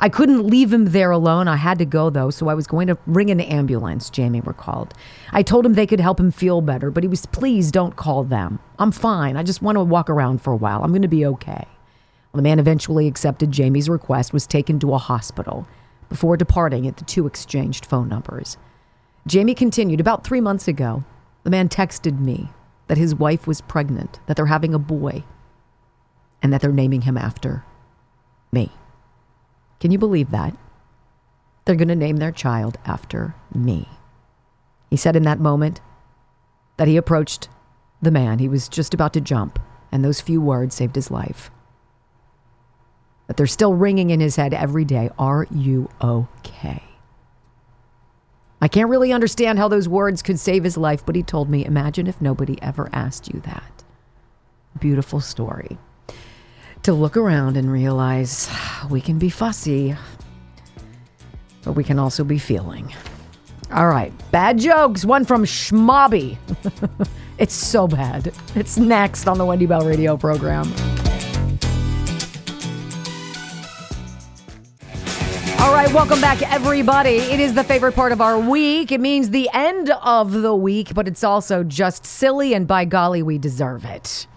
I 0.01 0.09
couldn't 0.09 0.47
leave 0.47 0.73
him 0.73 0.87
there 0.87 1.11
alone. 1.11 1.49
I 1.49 1.57
had 1.57 1.79
to 1.81 1.85
go, 1.85 2.09
though, 2.09 2.31
so 2.31 2.49
I 2.49 2.55
was 2.55 2.67
going 2.67 2.87
to 2.87 2.99
ring 3.07 3.31
an 3.31 3.41
ambulance, 3.41 4.11
Jamie 4.11 4.41
recalled. 4.41 4.95
I 5.33 5.43
told 5.43 5.67
him 5.67 5.75
they 5.75 5.87
could 5.87 6.01
help 6.01 6.21
him 6.21 6.31
feel 6.31 6.61
better, 6.61 6.91
but 6.91 7.03
he 7.03 7.09
was, 7.09 7.27
please 7.27 7.73
don't 7.73 7.97
call 7.97 8.25
them. 8.25 8.61
I'm 8.79 8.93
fine. 8.93 9.37
I 9.37 9.43
just 9.43 9.61
want 9.61 9.77
to 9.77 9.83
walk 9.83 10.09
around 10.09 10.41
for 10.41 10.53
a 10.53 10.57
while. 10.57 10.85
I'm 10.85 10.91
going 10.91 11.03
to 11.03 11.09
be 11.09 11.27
okay. 11.27 11.67
The 12.35 12.43
man 12.43 12.59
eventually 12.59 13.07
accepted 13.07 13.51
Jamie's 13.51 13.89
request, 13.89 14.33
was 14.33 14.47
taken 14.47 14.79
to 14.81 14.95
a 14.95 14.99
hospital. 14.99 15.67
Before 16.09 16.37
departing 16.37 16.85
the 16.85 17.05
two 17.05 17.27
exchanged 17.27 17.85
phone 17.85 18.09
numbers. 18.09 18.57
Jamie 19.27 19.55
continued 19.55 20.01
About 20.01 20.25
three 20.25 20.41
months 20.41 20.69
ago, 20.69 21.05
the 21.45 21.51
man 21.51 21.69
texted 21.69 22.19
me 22.19 22.49
that 22.87 22.99
his 22.99 23.15
wife 23.15 23.47
was 23.47 23.61
pregnant, 23.61 24.21
that 24.27 24.37
they're 24.37 24.47
having 24.47 24.75
a 24.75 24.79
boy, 24.79 25.25
and 26.43 26.53
that 26.53 26.61
they're 26.61 26.73
naming 26.73 27.03
him 27.03 27.17
after 27.17 27.65
me. 28.51 28.73
Can 29.81 29.91
you 29.91 29.99
believe 29.99 30.31
that? 30.31 30.57
They're 31.65 31.77
going 31.77 31.89
to 31.89 31.95
name 31.95 32.17
their 32.17 32.33
child 32.33 32.79
after 32.87 33.35
me. 33.55 33.89
He 34.89 34.97
said 34.97 35.17
in 35.17 35.25
that 35.25 35.41
moment 35.41 35.81
that 36.79 36.89
he 36.89 36.97
approached 36.97 37.49
the 38.01 38.11
man. 38.11 38.39
He 38.39 38.49
was 38.49 38.69
just 38.69 38.95
about 38.95 39.13
to 39.13 39.21
jump, 39.21 39.59
and 39.93 40.03
those 40.03 40.21
few 40.21 40.41
words 40.41 40.75
saved 40.75 40.95
his 40.95 41.11
life. 41.11 41.51
But 43.29 43.37
they're 43.37 43.47
still 43.47 43.75
ringing 43.75 44.11
in 44.11 44.19
his 44.19 44.35
head 44.35 44.53
every 44.53 44.85
day 44.85 45.11
Are 45.19 45.47
you 45.53 45.89
okay? 46.03 46.83
I 48.61 48.67
can't 48.67 48.89
really 48.89 49.13
understand 49.13 49.61
how 49.61 49.69
those 49.69 49.89
words 49.89 50.21
could 50.21 50.41
save 50.41 50.65
his 50.65 50.77
life, 50.77 51.07
but 51.07 51.15
he 51.15 51.23
told 51.23 51.49
me, 51.49 51.65
Imagine 51.65 52.09
if 52.09 52.21
nobody 52.21 52.61
ever 52.61 52.91
asked 52.93 53.33
you 53.33 53.41
that. 53.41 53.85
Beautiful 54.81 55.21
story 55.21 55.79
to 56.83 56.93
look 56.93 57.17
around 57.17 57.57
and 57.57 57.71
realize 57.71 58.51
we 58.89 59.01
can 59.01 59.19
be 59.19 59.29
fussy, 59.29 59.97
but 61.65 61.73
we 61.73 61.85
can 61.85 61.99
also 61.99 62.25
be 62.25 62.39
feeling. 62.39 62.93
All 63.73 63.89
right, 63.89 64.13
bad 64.31 64.59
jokes. 64.59 65.05
One 65.05 65.25
from 65.25 65.45
Schmobby. 65.45 66.39
it's 67.39 67.55
so 67.55 67.87
bad. 67.87 68.33
It's 68.55 68.79
next 68.79 69.29
on 69.29 69.37
the 69.37 69.45
Wendy 69.45 69.67
Bell 69.67 69.85
radio 69.85 70.17
program. 70.17 70.73
All 75.61 75.75
right, 75.75 75.93
welcome 75.93 76.21
back, 76.21 76.41
everybody. 76.43 77.17
It 77.17 77.41
is 77.41 77.53
the 77.53 77.65
favorite 77.65 77.93
part 77.93 78.13
of 78.13 78.21
our 78.21 78.39
week. 78.39 78.93
It 78.93 79.01
means 79.01 79.31
the 79.31 79.51
end 79.53 79.91
of 79.91 80.31
the 80.31 80.55
week, 80.55 80.95
but 80.95 81.09
it's 81.09 81.25
also 81.25 81.65
just 81.65 82.07
silly, 82.07 82.55
and 82.55 82.67
by 82.67 82.85
golly, 82.85 83.25
we 83.25 83.39
deserve 83.39 83.85
it. 83.85 84.29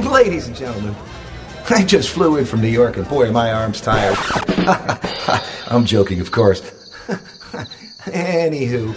Ladies 0.00 0.46
and 0.46 0.56
gentlemen, 0.56 0.94
I 1.68 1.84
just 1.84 2.08
flew 2.08 2.38
in 2.38 2.46
from 2.46 2.62
New 2.62 2.68
York 2.68 2.96
and 2.96 3.06
boy, 3.06 3.30
my 3.30 3.52
arms 3.52 3.82
tired. 3.82 4.16
I'm 5.68 5.84
joking, 5.84 6.20
of 6.20 6.30
course. 6.30 6.62
Anywho, 8.06 8.96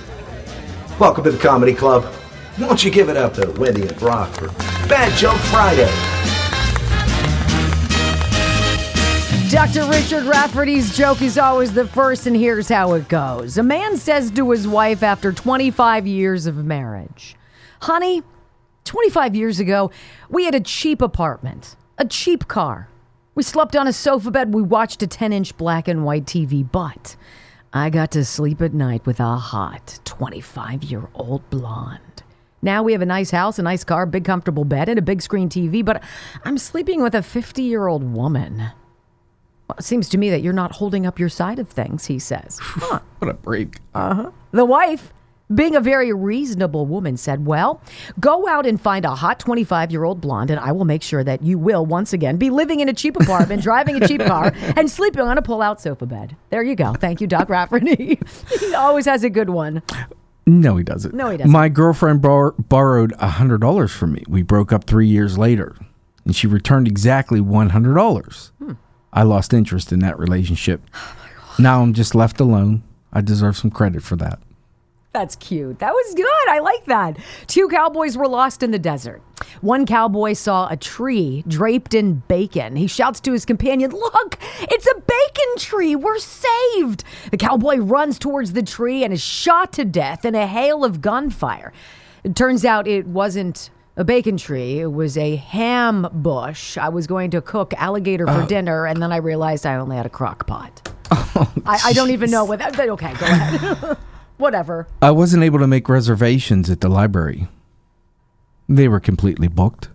welcome 0.97 1.25
to 1.25 1.31
the 1.31 1.37
Comedy 1.37 1.73
Club. 1.73 2.11
Won't 2.57 2.85
you 2.85 2.91
give 2.91 3.09
it 3.09 3.17
up 3.17 3.33
to 3.33 3.51
Wendy 3.59 3.81
and 3.85 3.97
Brock 3.99 4.29
for 4.31 4.47
Bad 4.87 5.15
Joke 5.17 5.39
Friday? 5.39 6.40
Dr. 9.51 9.83
Richard 9.87 10.23
Rafferty's 10.23 10.95
joke 10.95 11.21
is 11.21 11.37
always 11.37 11.73
the 11.73 11.85
first, 11.85 12.25
and 12.25 12.33
here's 12.33 12.69
how 12.69 12.93
it 12.93 13.09
goes. 13.09 13.57
A 13.57 13.63
man 13.63 13.97
says 13.97 14.31
to 14.31 14.49
his 14.51 14.65
wife 14.65 15.03
after 15.03 15.33
25 15.33 16.07
years 16.07 16.45
of 16.45 16.63
marriage, 16.63 17.35
Honey, 17.81 18.23
25 18.85 19.35
years 19.35 19.59
ago, 19.59 19.91
we 20.29 20.45
had 20.45 20.55
a 20.55 20.61
cheap 20.61 21.01
apartment, 21.01 21.75
a 21.97 22.05
cheap 22.05 22.47
car. 22.47 22.87
We 23.35 23.43
slept 23.43 23.75
on 23.75 23.87
a 23.87 23.93
sofa 23.93 24.31
bed. 24.31 24.53
We 24.53 24.61
watched 24.61 25.03
a 25.03 25.07
10 25.07 25.33
inch 25.33 25.57
black 25.57 25.89
and 25.89 26.05
white 26.05 26.23
TV, 26.23 26.65
but 26.71 27.17
I 27.73 27.89
got 27.89 28.11
to 28.11 28.23
sleep 28.23 28.61
at 28.61 28.73
night 28.73 29.05
with 29.05 29.19
a 29.19 29.35
hot 29.35 29.99
25 30.05 30.81
year 30.83 31.09
old 31.13 31.49
blonde. 31.49 32.23
Now 32.61 32.83
we 32.83 32.93
have 32.93 33.01
a 33.01 33.05
nice 33.05 33.31
house, 33.31 33.59
a 33.59 33.63
nice 33.63 33.83
car, 33.83 34.05
big 34.05 34.23
comfortable 34.23 34.63
bed, 34.63 34.87
and 34.87 34.97
a 34.97 35.01
big 35.01 35.21
screen 35.21 35.49
TV, 35.49 35.83
but 35.83 36.01
I'm 36.45 36.57
sleeping 36.57 37.03
with 37.03 37.15
a 37.15 37.21
50 37.21 37.61
year 37.61 37.87
old 37.87 38.13
woman. 38.13 38.71
Well, 39.71 39.77
it 39.79 39.83
seems 39.83 40.09
to 40.09 40.17
me 40.17 40.29
that 40.31 40.41
you're 40.41 40.51
not 40.51 40.73
holding 40.73 41.05
up 41.05 41.17
your 41.17 41.29
side 41.29 41.57
of 41.57 41.69
things, 41.69 42.07
he 42.07 42.19
says. 42.19 42.59
Huh. 42.61 42.99
what 43.19 43.29
a 43.29 43.33
break. 43.35 43.77
Uh 43.95 44.13
huh. 44.15 44.31
The 44.51 44.65
wife 44.65 45.13
being 45.55 45.77
a 45.77 45.79
very 45.79 46.11
reasonable 46.11 46.85
woman, 46.85 47.15
said, 47.15 47.45
Well, 47.45 47.81
go 48.19 48.49
out 48.49 48.65
and 48.65 48.79
find 48.81 49.05
a 49.05 49.15
hot 49.15 49.39
25 49.39 49.89
year 49.89 50.03
old 50.03 50.19
blonde, 50.19 50.51
and 50.51 50.59
I 50.59 50.73
will 50.73 50.83
make 50.83 51.01
sure 51.01 51.23
that 51.23 51.41
you 51.41 51.57
will 51.57 51.85
once 51.85 52.11
again 52.11 52.35
be 52.35 52.49
living 52.49 52.81
in 52.81 52.89
a 52.89 52.93
cheap 52.93 53.15
apartment, 53.15 53.63
driving 53.63 54.03
a 54.03 54.05
cheap 54.05 54.25
car, 54.25 54.51
and 54.75 54.91
sleeping 54.91 55.21
on 55.21 55.37
a 55.37 55.41
pull 55.41 55.61
out 55.61 55.79
sofa 55.79 56.05
bed. 56.05 56.35
There 56.49 56.63
you 56.63 56.75
go. 56.75 56.91
Thank 56.91 57.21
you, 57.21 57.27
Doc 57.27 57.47
Rafferty. 57.47 58.19
he 58.59 58.75
always 58.75 59.05
has 59.05 59.23
a 59.23 59.29
good 59.29 59.51
one. 59.51 59.83
No, 60.45 60.75
he 60.75 60.83
doesn't. 60.83 61.13
No, 61.13 61.29
he 61.29 61.37
doesn't. 61.37 61.49
My 61.51 61.69
girlfriend 61.69 62.21
bor- 62.21 62.55
borrowed 62.59 63.13
$100 63.19 63.89
from 63.89 64.11
me. 64.11 64.23
We 64.27 64.41
broke 64.41 64.73
up 64.73 64.83
three 64.83 65.07
years 65.07 65.37
later, 65.37 65.77
and 66.25 66.35
she 66.35 66.45
returned 66.45 66.89
exactly 66.89 67.39
$100. 67.39 68.51
Hmm. 68.57 68.73
I 69.13 69.23
lost 69.23 69.53
interest 69.53 69.91
in 69.91 69.99
that 69.99 70.19
relationship. 70.19 70.81
Oh 71.53 71.55
now 71.59 71.81
I'm 71.81 71.93
just 71.93 72.15
left 72.15 72.39
alone. 72.39 72.81
I 73.11 73.19
deserve 73.19 73.57
some 73.57 73.71
credit 73.71 74.03
for 74.03 74.15
that. 74.15 74.39
That's 75.13 75.35
cute. 75.35 75.79
That 75.79 75.91
was 75.91 76.15
good. 76.15 76.49
I 76.49 76.59
like 76.59 76.85
that. 76.85 77.17
Two 77.47 77.67
cowboys 77.67 78.15
were 78.15 78.27
lost 78.27 78.63
in 78.63 78.71
the 78.71 78.79
desert. 78.79 79.21
One 79.59 79.85
cowboy 79.85 80.33
saw 80.33 80.69
a 80.69 80.77
tree 80.77 81.43
draped 81.45 81.93
in 81.93 82.23
bacon. 82.29 82.77
He 82.77 82.87
shouts 82.87 83.19
to 83.21 83.33
his 83.33 83.45
companion, 83.45 83.91
Look, 83.91 84.39
it's 84.61 84.87
a 84.87 84.95
bacon 84.95 85.57
tree. 85.57 85.95
We're 85.97 86.19
saved. 86.19 87.03
The 87.31 87.37
cowboy 87.37 87.77
runs 87.77 88.17
towards 88.17 88.53
the 88.53 88.63
tree 88.63 89.03
and 89.03 89.11
is 89.11 89.21
shot 89.21 89.73
to 89.73 89.83
death 89.83 90.23
in 90.23 90.35
a 90.35 90.47
hail 90.47 90.85
of 90.85 91.01
gunfire. 91.01 91.73
It 92.23 92.35
turns 92.37 92.63
out 92.63 92.87
it 92.87 93.05
wasn't 93.05 93.69
a 93.97 94.03
bacon 94.03 94.37
tree. 94.37 94.79
It 94.79 94.91
was 94.91 95.17
a 95.17 95.35
ham 95.35 96.07
bush. 96.11 96.77
I 96.77 96.89
was 96.89 97.07
going 97.07 97.31
to 97.31 97.41
cook 97.41 97.73
alligator 97.75 98.25
for 98.25 98.43
oh. 98.43 98.47
dinner, 98.47 98.85
and 98.85 99.01
then 99.01 99.11
I 99.11 99.17
realized 99.17 99.65
I 99.65 99.75
only 99.75 99.97
had 99.97 100.05
a 100.05 100.09
crock 100.09 100.47
pot. 100.47 100.93
Oh, 101.33 101.51
I, 101.65 101.79
I, 101.85 101.93
don't 101.93 102.11
even 102.11 102.29
know 102.29 102.43
what 102.43 102.59
that. 102.59 102.77
Okay, 102.77 103.13
go 103.13 103.25
ahead. 103.25 103.97
whatever. 104.37 104.87
I 105.01 105.11
wasn't 105.11 105.43
able 105.43 105.59
to 105.59 105.67
make 105.67 105.87
reservations 105.87 106.69
at 106.69 106.81
the 106.81 106.89
library. 106.89 107.47
They 108.67 108.89
were 108.89 108.99
completely 108.99 109.47
booked. 109.47 109.89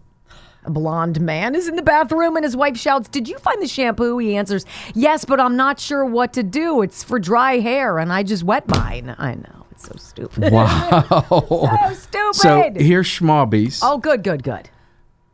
A 0.65 0.71
blonde 0.71 1.21
man 1.21 1.55
is 1.55 1.69
in 1.69 1.77
the 1.77 1.83
bathroom 1.83 2.37
and 2.37 2.45
his 2.45 2.57
wife 2.57 2.77
shouts, 2.77 3.09
Did 3.09 3.29
you 3.29 3.39
find 3.39 3.61
the 3.63 3.69
shampoo? 3.69 4.19
He 4.19 4.37
answers, 4.37 4.65
Yes, 4.95 5.25
but 5.25 5.41
I'm 5.41 5.57
not 5.57 5.79
sure 5.79 6.05
what 6.05 6.33
to 6.35 6.43
do. 6.43 6.83
It's 6.83 7.05
for 7.05 7.19
dry 7.19 7.59
hair 7.59 7.99
and 7.99 8.13
I 8.13 8.23
just 8.23 8.43
wet 8.43 8.67
mine. 8.69 9.15
I 9.19 9.35
know. 9.35 9.56
It's 9.77 9.89
so 9.89 9.95
stupid. 9.99 10.53
Wow. 10.53 11.05
so 11.31 11.93
stupid. 11.93 12.35
So 12.35 12.73
here's 12.77 13.07
Schmobby's. 13.07 13.81
Oh, 13.83 13.99
good, 13.99 14.25
good, 14.25 14.43
good. 14.43 14.71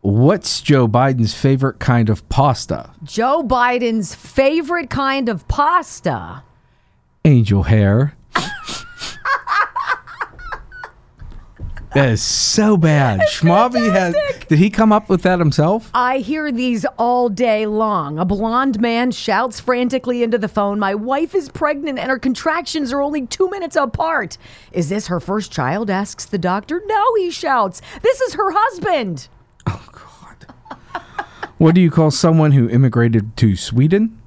What's 0.00 0.60
Joe 0.60 0.88
Biden's 0.88 1.32
favorite 1.32 1.78
kind 1.78 2.10
of 2.10 2.28
pasta? 2.28 2.90
Joe 3.04 3.44
Biden's 3.44 4.16
favorite 4.16 4.90
kind 4.90 5.28
of 5.28 5.46
pasta. 5.46 6.42
Angel 7.24 7.62
hair. 7.62 8.16
That 11.94 12.08
is 12.08 12.22
so 12.22 12.78
bad. 12.78 13.20
Schmobby 13.28 13.92
had. 13.92 14.14
Did 14.48 14.58
he 14.58 14.70
come 14.70 14.92
up 14.92 15.10
with 15.10 15.22
that 15.22 15.38
himself? 15.38 15.90
I 15.92 16.18
hear 16.18 16.50
these 16.50 16.86
all 16.96 17.28
day 17.28 17.66
long. 17.66 18.18
A 18.18 18.24
blonde 18.24 18.80
man 18.80 19.10
shouts 19.10 19.60
frantically 19.60 20.22
into 20.22 20.38
the 20.38 20.48
phone, 20.48 20.78
My 20.78 20.94
wife 20.94 21.34
is 21.34 21.50
pregnant 21.50 21.98
and 21.98 22.08
her 22.08 22.18
contractions 22.18 22.94
are 22.94 23.02
only 23.02 23.26
two 23.26 23.50
minutes 23.50 23.76
apart. 23.76 24.38
Is 24.72 24.88
this 24.88 25.08
her 25.08 25.20
first 25.20 25.52
child? 25.52 25.90
asks 25.90 26.24
the 26.24 26.38
doctor. 26.38 26.82
No, 26.86 27.14
he 27.16 27.30
shouts. 27.30 27.82
This 28.00 28.20
is 28.22 28.34
her 28.34 28.52
husband. 28.54 29.28
Oh, 29.66 29.86
God. 29.92 31.02
what 31.58 31.74
do 31.74 31.82
you 31.82 31.90
call 31.90 32.10
someone 32.10 32.52
who 32.52 32.70
immigrated 32.70 33.36
to 33.36 33.54
Sweden? 33.54 34.18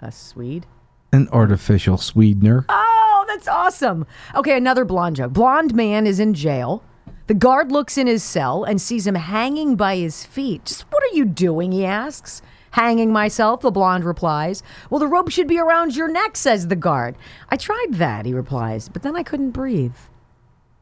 A 0.00 0.10
Swede? 0.10 0.66
An 1.12 1.28
artificial 1.30 1.98
Swedener. 1.98 2.64
Oh, 2.68 3.24
that's 3.28 3.46
awesome. 3.46 4.06
Okay, 4.34 4.56
another 4.56 4.84
blonde 4.84 5.16
joke. 5.16 5.32
Blonde 5.32 5.72
man 5.72 6.04
is 6.06 6.18
in 6.18 6.34
jail 6.34 6.82
the 7.26 7.34
guard 7.34 7.72
looks 7.72 7.98
in 7.98 8.06
his 8.06 8.22
cell 8.22 8.64
and 8.64 8.80
sees 8.80 9.06
him 9.06 9.14
hanging 9.16 9.76
by 9.76 9.96
his 9.96 10.24
feet. 10.24 10.64
Just 10.64 10.82
what 10.90 11.02
are 11.02 11.16
you 11.16 11.24
doing? 11.24 11.72
He 11.72 11.84
asks. 11.84 12.42
Hanging 12.72 13.10
myself, 13.10 13.62
the 13.62 13.70
blonde 13.70 14.04
replies. 14.04 14.62
Well, 14.90 14.98
the 14.98 15.06
rope 15.06 15.30
should 15.30 15.48
be 15.48 15.58
around 15.58 15.96
your 15.96 16.08
neck, 16.08 16.36
says 16.36 16.68
the 16.68 16.76
guard. 16.76 17.16
I 17.48 17.56
tried 17.56 17.92
that, 17.92 18.26
he 18.26 18.34
replies, 18.34 18.90
but 18.90 19.02
then 19.02 19.16
I 19.16 19.22
couldn't 19.22 19.52
breathe. 19.52 19.94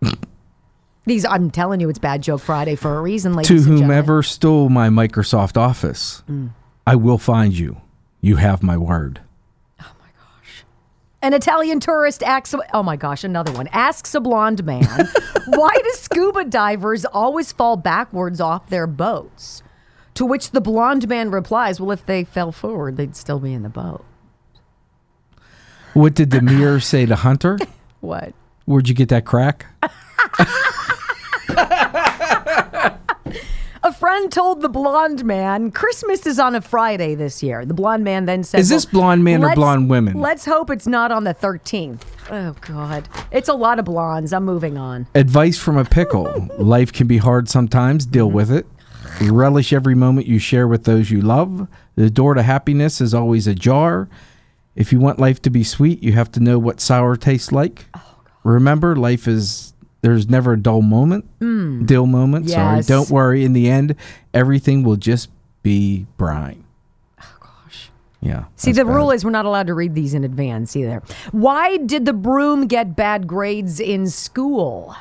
These, 1.07 1.25
I'm 1.27 1.51
telling 1.51 1.81
you, 1.81 1.89
it's 1.89 1.99
Bad 1.99 2.23
Joke 2.23 2.41
Friday 2.41 2.75
for 2.77 2.97
a 2.97 3.03
reason, 3.03 3.35
ladies 3.35 3.49
to 3.49 3.55
and 3.55 3.63
gentlemen. 3.65 3.83
whomever 3.85 4.23
stole 4.23 4.69
my 4.71 4.89
Microsoft 4.89 5.57
Office, 5.57 6.23
Mm. 6.29 6.51
I 6.87 6.97
will 6.97 7.19
find 7.19 7.57
you. 7.57 7.81
You 8.21 8.37
have 8.37 8.63
my 8.63 8.77
word. 8.77 9.21
An 11.25 11.33
Italian 11.33 11.81
tourist 11.81 12.23
asks, 12.23 12.55
oh 12.75 12.83
my 12.83 12.97
gosh, 12.97 13.25
another 13.25 13.51
one, 13.53 13.67
asks 13.69 14.15
a 14.15 14.21
blonde 14.21 14.63
man, 14.63 14.85
why 15.47 15.71
do 15.75 15.91
scuba 15.95 16.45
divers 16.45 17.07
always 17.07 17.51
fall 17.51 17.79
backwards 17.79 18.43
off 18.43 18.69
their 18.69 18.87
boats? 18.87 19.63
To 20.17 20.27
which 20.27 20.51
the 20.51 20.61
blonde 20.61 21.09
man 21.09 21.31
replies, 21.31 21.81
well, 21.81 21.93
if 21.93 22.05
they 22.05 22.25
fell 22.25 22.53
forward, 22.53 22.99
they'd 22.99 23.17
still 23.17 23.39
be 23.39 23.55
in 23.55 23.63
the 23.63 23.71
boat. 23.71 24.05
What 25.95 26.13
did 26.13 26.31
the 26.31 26.43
mirror 26.43 26.79
say 26.79 27.07
to 27.07 27.17
Hunter? 27.17 27.59
What? 28.03 28.35
Where'd 28.67 28.87
you 28.91 28.95
get 28.95 29.09
that 29.09 29.25
crack? 29.25 29.65
A 33.83 33.94
friend 34.05 34.31
told 34.31 34.61
the 34.61 34.69
blonde 34.69 35.25
man, 35.25 35.71
Christmas 35.71 36.27
is 36.27 36.39
on 36.39 36.55
a 36.55 36.61
Friday 36.61 37.15
this 37.15 37.43
year. 37.43 37.65
The 37.65 37.73
blonde 37.73 38.05
man 38.05 38.27
then 38.27 38.45
said, 38.45 38.61
Is 38.61 38.69
this 38.69 38.85
"Well, 38.93 39.01
blonde 39.01 39.25
man 39.25 39.43
or 39.43 39.55
blonde 39.55 39.89
women?" 39.89 40.21
Let's 40.21 40.45
hope 40.45 40.69
it's 40.69 40.87
not 40.87 41.11
on 41.11 41.25
the 41.25 41.33
13th. 41.33 42.03
Oh, 42.31 42.55
God. 42.61 43.09
It's 43.31 43.49
a 43.49 43.55
lot 43.55 43.79
of 43.79 43.87
blondes. 43.87 44.35
I'm 44.35 44.45
moving 44.45 44.77
on. 44.77 45.07
Advice 45.15 45.57
from 45.59 45.79
a 45.79 45.87
pickle. 45.87 46.51
Life 46.59 46.93
can 46.93 47.07
be 47.07 47.17
hard 47.17 47.49
sometimes. 47.49 48.05
Deal 48.05 48.31
with 48.31 48.51
it. 48.51 48.67
Relish 49.23 49.73
every 49.73 49.95
moment 49.95 50.27
you 50.27 50.39
share 50.39 50.69
with 50.69 50.85
those 50.85 51.11
you 51.11 51.23
love. 51.23 51.67
The 51.97 52.11
door 52.11 52.35
to 52.35 52.43
happiness 52.43 53.01
is 53.01 53.15
always 53.15 53.47
ajar. 53.47 54.11
If 54.77 54.93
you 54.93 55.01
want 55.01 55.19
life 55.19 55.41
to 55.41 55.51
be 55.51 55.65
sweet, 55.65 56.03
you 56.03 56.13
have 56.13 56.31
to 56.33 56.41
know 56.41 56.59
what 56.59 56.79
sour 56.79 57.17
tastes 57.17 57.53
like. 57.53 57.87
Oh, 57.97 58.15
Remember, 58.43 58.95
life 58.97 59.27
is 59.27 59.73
there's 60.05 60.29
never 60.29 60.53
a 60.53 60.61
dull 60.61 60.83
moment. 60.83 61.25
Mm. 61.41 61.87
Dill 61.87 62.05
moment. 62.07 62.51
Sorry. 62.51 62.83
Don't 62.83 63.09
worry. 63.09 63.43
In 63.43 63.55
the 63.55 63.71
end, 63.71 63.95
everything 64.35 64.83
will 64.83 64.97
just 64.97 65.31
be 65.63 66.07
brine. 66.19 66.63
Oh 67.23 67.25
gosh. 67.41 67.91
Yeah. 68.21 68.45
See, 68.57 68.73
the 68.73 68.85
bad. 68.85 68.95
rule 68.95 69.11
is 69.11 69.25
we're 69.25 69.31
not 69.31 69.47
allowed 69.47 69.69
to 69.69 69.75
read 69.75 69.95
these 69.95 70.13
in 70.13 70.23
advance 70.23 70.77
either. 70.77 71.03
Why 71.33 71.79
did 71.79 72.05
the 72.05 72.13
broom 72.13 72.67
get 72.67 72.95
bad 72.95 73.27
grades 73.27 73.81
in 73.81 74.07
school? 74.09 74.95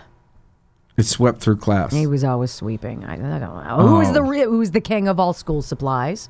It 0.96 1.04
swept 1.06 1.42
through 1.42 1.58
class. 1.58 1.92
He 1.92 2.08
was 2.08 2.24
always 2.24 2.52
sweeping. 2.52 3.04
I, 3.04 3.16
I 3.16 3.40
don't 3.40 3.42
know. 3.68 3.88
Who 3.88 4.00
is 4.00 4.14
the 4.14 4.22
Oh. 4.22 4.30
re- 4.30 4.44
who's 4.44 4.72
the 4.72 4.80
king 4.80 5.10
of 5.10 5.20
all 5.20 5.34
school 5.34 5.62
supplies? 5.62 6.30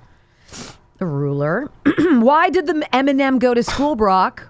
The 0.98 1.06
ruler. 1.06 1.70
Why 2.00 2.50
did 2.50 2.66
the 2.66 2.88
M&M 2.96 3.38
go 3.38 3.54
to 3.54 3.62
school, 3.62 3.96
Brock? 3.96 4.48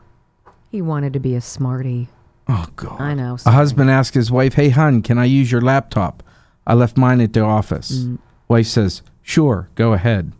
He 0.71 0.81
wanted 0.81 1.11
to 1.13 1.19
be 1.19 1.35
a 1.35 1.41
smarty. 1.41 2.07
Oh 2.47 2.67
God. 2.75 2.99
I 2.99 3.13
know. 3.13 3.37
A 3.45 3.51
husband 3.51 3.89
asks 3.89 4.15
his 4.15 4.31
wife, 4.31 4.55
"Hey, 4.55 4.69
hun, 4.69 5.01
can 5.01 5.17
I 5.17 5.25
use 5.25 5.51
your 5.51 5.61
laptop? 5.61 6.23
I 6.67 6.73
left 6.73 6.97
mine 6.97 7.21
at 7.21 7.33
the 7.33 7.41
office." 7.41 8.05
Mm. 8.05 8.17
Wife 8.47 8.67
says, 8.67 9.01
"Sure, 9.21 9.69
go 9.75 9.93
ahead." 9.93 10.33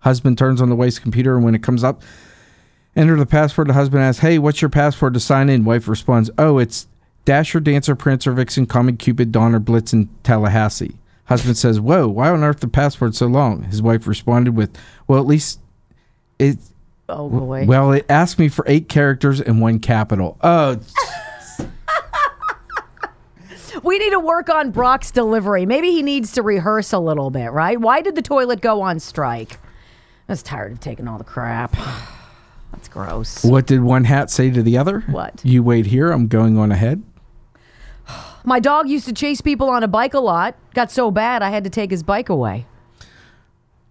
Husband 0.00 0.36
turns 0.38 0.60
on 0.60 0.68
the 0.68 0.76
wife's 0.76 0.98
computer, 0.98 1.34
and 1.34 1.44
when 1.44 1.54
it 1.54 1.62
comes 1.62 1.82
up, 1.82 2.02
enter 2.94 3.16
the 3.16 3.26
password. 3.26 3.68
The 3.68 3.72
husband 3.72 4.02
asks, 4.02 4.20
"Hey, 4.20 4.38
what's 4.38 4.62
your 4.62 4.68
password 4.68 5.14
to 5.14 5.20
sign 5.20 5.48
in?" 5.48 5.64
Wife 5.64 5.88
responds, 5.88 6.30
"Oh, 6.38 6.58
it's 6.58 6.86
Dasher, 7.24 7.58
Dancer, 7.58 7.96
Prancer, 7.96 8.32
Vixen, 8.32 8.66
Comet, 8.66 8.98
Cupid, 8.98 9.32
Donner, 9.32 9.58
Blitz, 9.58 9.92
and 9.92 10.08
Tallahassee." 10.22 10.96
Husband 11.24 11.56
says, 11.56 11.80
"Whoa, 11.80 12.06
why 12.06 12.28
on 12.28 12.44
earth 12.44 12.60
the 12.60 12.68
password 12.68 13.14
so 13.14 13.26
long?" 13.26 13.62
His 13.64 13.80
wife 13.82 14.06
responded 14.06 14.54
with, 14.54 14.70
"Well, 15.08 15.18
at 15.18 15.26
least 15.26 15.58
it." 16.38 16.58
Oh 17.08 17.28
boy. 17.28 17.64
Well, 17.66 17.92
it 17.92 18.06
asked 18.08 18.38
me 18.38 18.48
for 18.48 18.64
eight 18.68 18.88
characters 18.88 19.40
and 19.40 19.60
one 19.60 19.78
capital. 19.78 20.36
Oh, 20.42 20.78
We 23.84 23.98
need 23.98 24.10
to 24.12 24.20
work 24.20 24.48
on 24.48 24.70
Brock's 24.70 25.10
delivery. 25.10 25.66
Maybe 25.66 25.90
he 25.90 26.02
needs 26.02 26.32
to 26.32 26.42
rehearse 26.42 26.94
a 26.94 26.98
little 26.98 27.28
bit, 27.28 27.52
right? 27.52 27.78
Why 27.78 28.00
did 28.00 28.14
the 28.14 28.22
toilet 28.22 28.62
go 28.62 28.80
on 28.80 28.98
strike? 28.98 29.58
I 30.26 30.32
was 30.32 30.42
tired 30.42 30.72
of 30.72 30.80
taking 30.80 31.06
all 31.06 31.18
the 31.18 31.24
crap. 31.24 31.76
That's 32.72 32.88
gross. 32.88 33.44
What 33.44 33.66
did 33.66 33.82
one 33.82 34.04
hat 34.04 34.30
say 34.30 34.50
to 34.50 34.62
the 34.62 34.78
other? 34.78 35.00
What? 35.00 35.42
You 35.44 35.62
wait 35.62 35.84
here. 35.84 36.10
I'm 36.10 36.28
going 36.28 36.56
on 36.56 36.72
ahead. 36.72 37.02
My 38.44 38.58
dog 38.58 38.88
used 38.88 39.04
to 39.06 39.12
chase 39.12 39.42
people 39.42 39.68
on 39.68 39.82
a 39.82 39.88
bike 39.88 40.14
a 40.14 40.20
lot. 40.20 40.56
Got 40.72 40.90
so 40.90 41.10
bad 41.10 41.42
I 41.42 41.50
had 41.50 41.64
to 41.64 41.70
take 41.70 41.90
his 41.90 42.02
bike 42.02 42.30
away. 42.30 42.64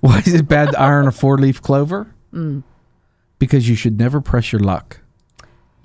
Why 0.00 0.18
is 0.18 0.34
it 0.34 0.48
bad 0.48 0.72
to 0.72 0.80
iron 0.80 1.06
a 1.06 1.12
four 1.12 1.38
leaf 1.38 1.62
clover? 1.62 2.12
Mm. 2.32 2.64
Because 3.38 3.68
you 3.68 3.76
should 3.76 3.96
never 3.96 4.20
press 4.20 4.50
your 4.50 4.60
luck. 4.60 5.02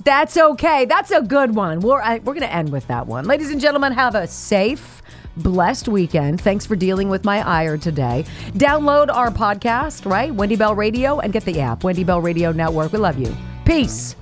That's 0.04 0.38
okay. 0.38 0.86
That's 0.86 1.12
a 1.12 1.22
good 1.22 1.56
one. 1.56 1.80
We're, 1.80 2.02
we're 2.20 2.34
going 2.34 2.42
to 2.42 2.54
end 2.54 2.72
with 2.72 2.88
that 2.88 3.08
one. 3.08 3.26
Ladies 3.26 3.52
and 3.52 3.62
gentlemen, 3.62 3.94
have 3.94 4.16
a 4.16 4.28
safe, 4.28 5.02
blessed 5.38 5.88
weekend. 5.88 6.42
Thanks 6.42 6.66
for 6.66 6.76
dealing 6.76 7.10
with 7.10 7.24
my 7.24 7.46
ire 7.48 7.78
today. 7.78 8.26
Download 8.54 9.14
our 9.14 9.30
podcast, 9.30 10.10
right? 10.10 10.34
Wendy 10.34 10.56
Bell 10.56 10.76
Radio, 10.76 11.20
and 11.20 11.32
get 11.32 11.46
the 11.46 11.60
app, 11.60 11.84
Wendy 11.84 12.04
Bell 12.04 12.22
Radio 12.22 12.52
Network. 12.52 12.94
We 12.94 13.00
love 13.00 13.18
you. 13.18 13.36
Peace. 13.66 14.16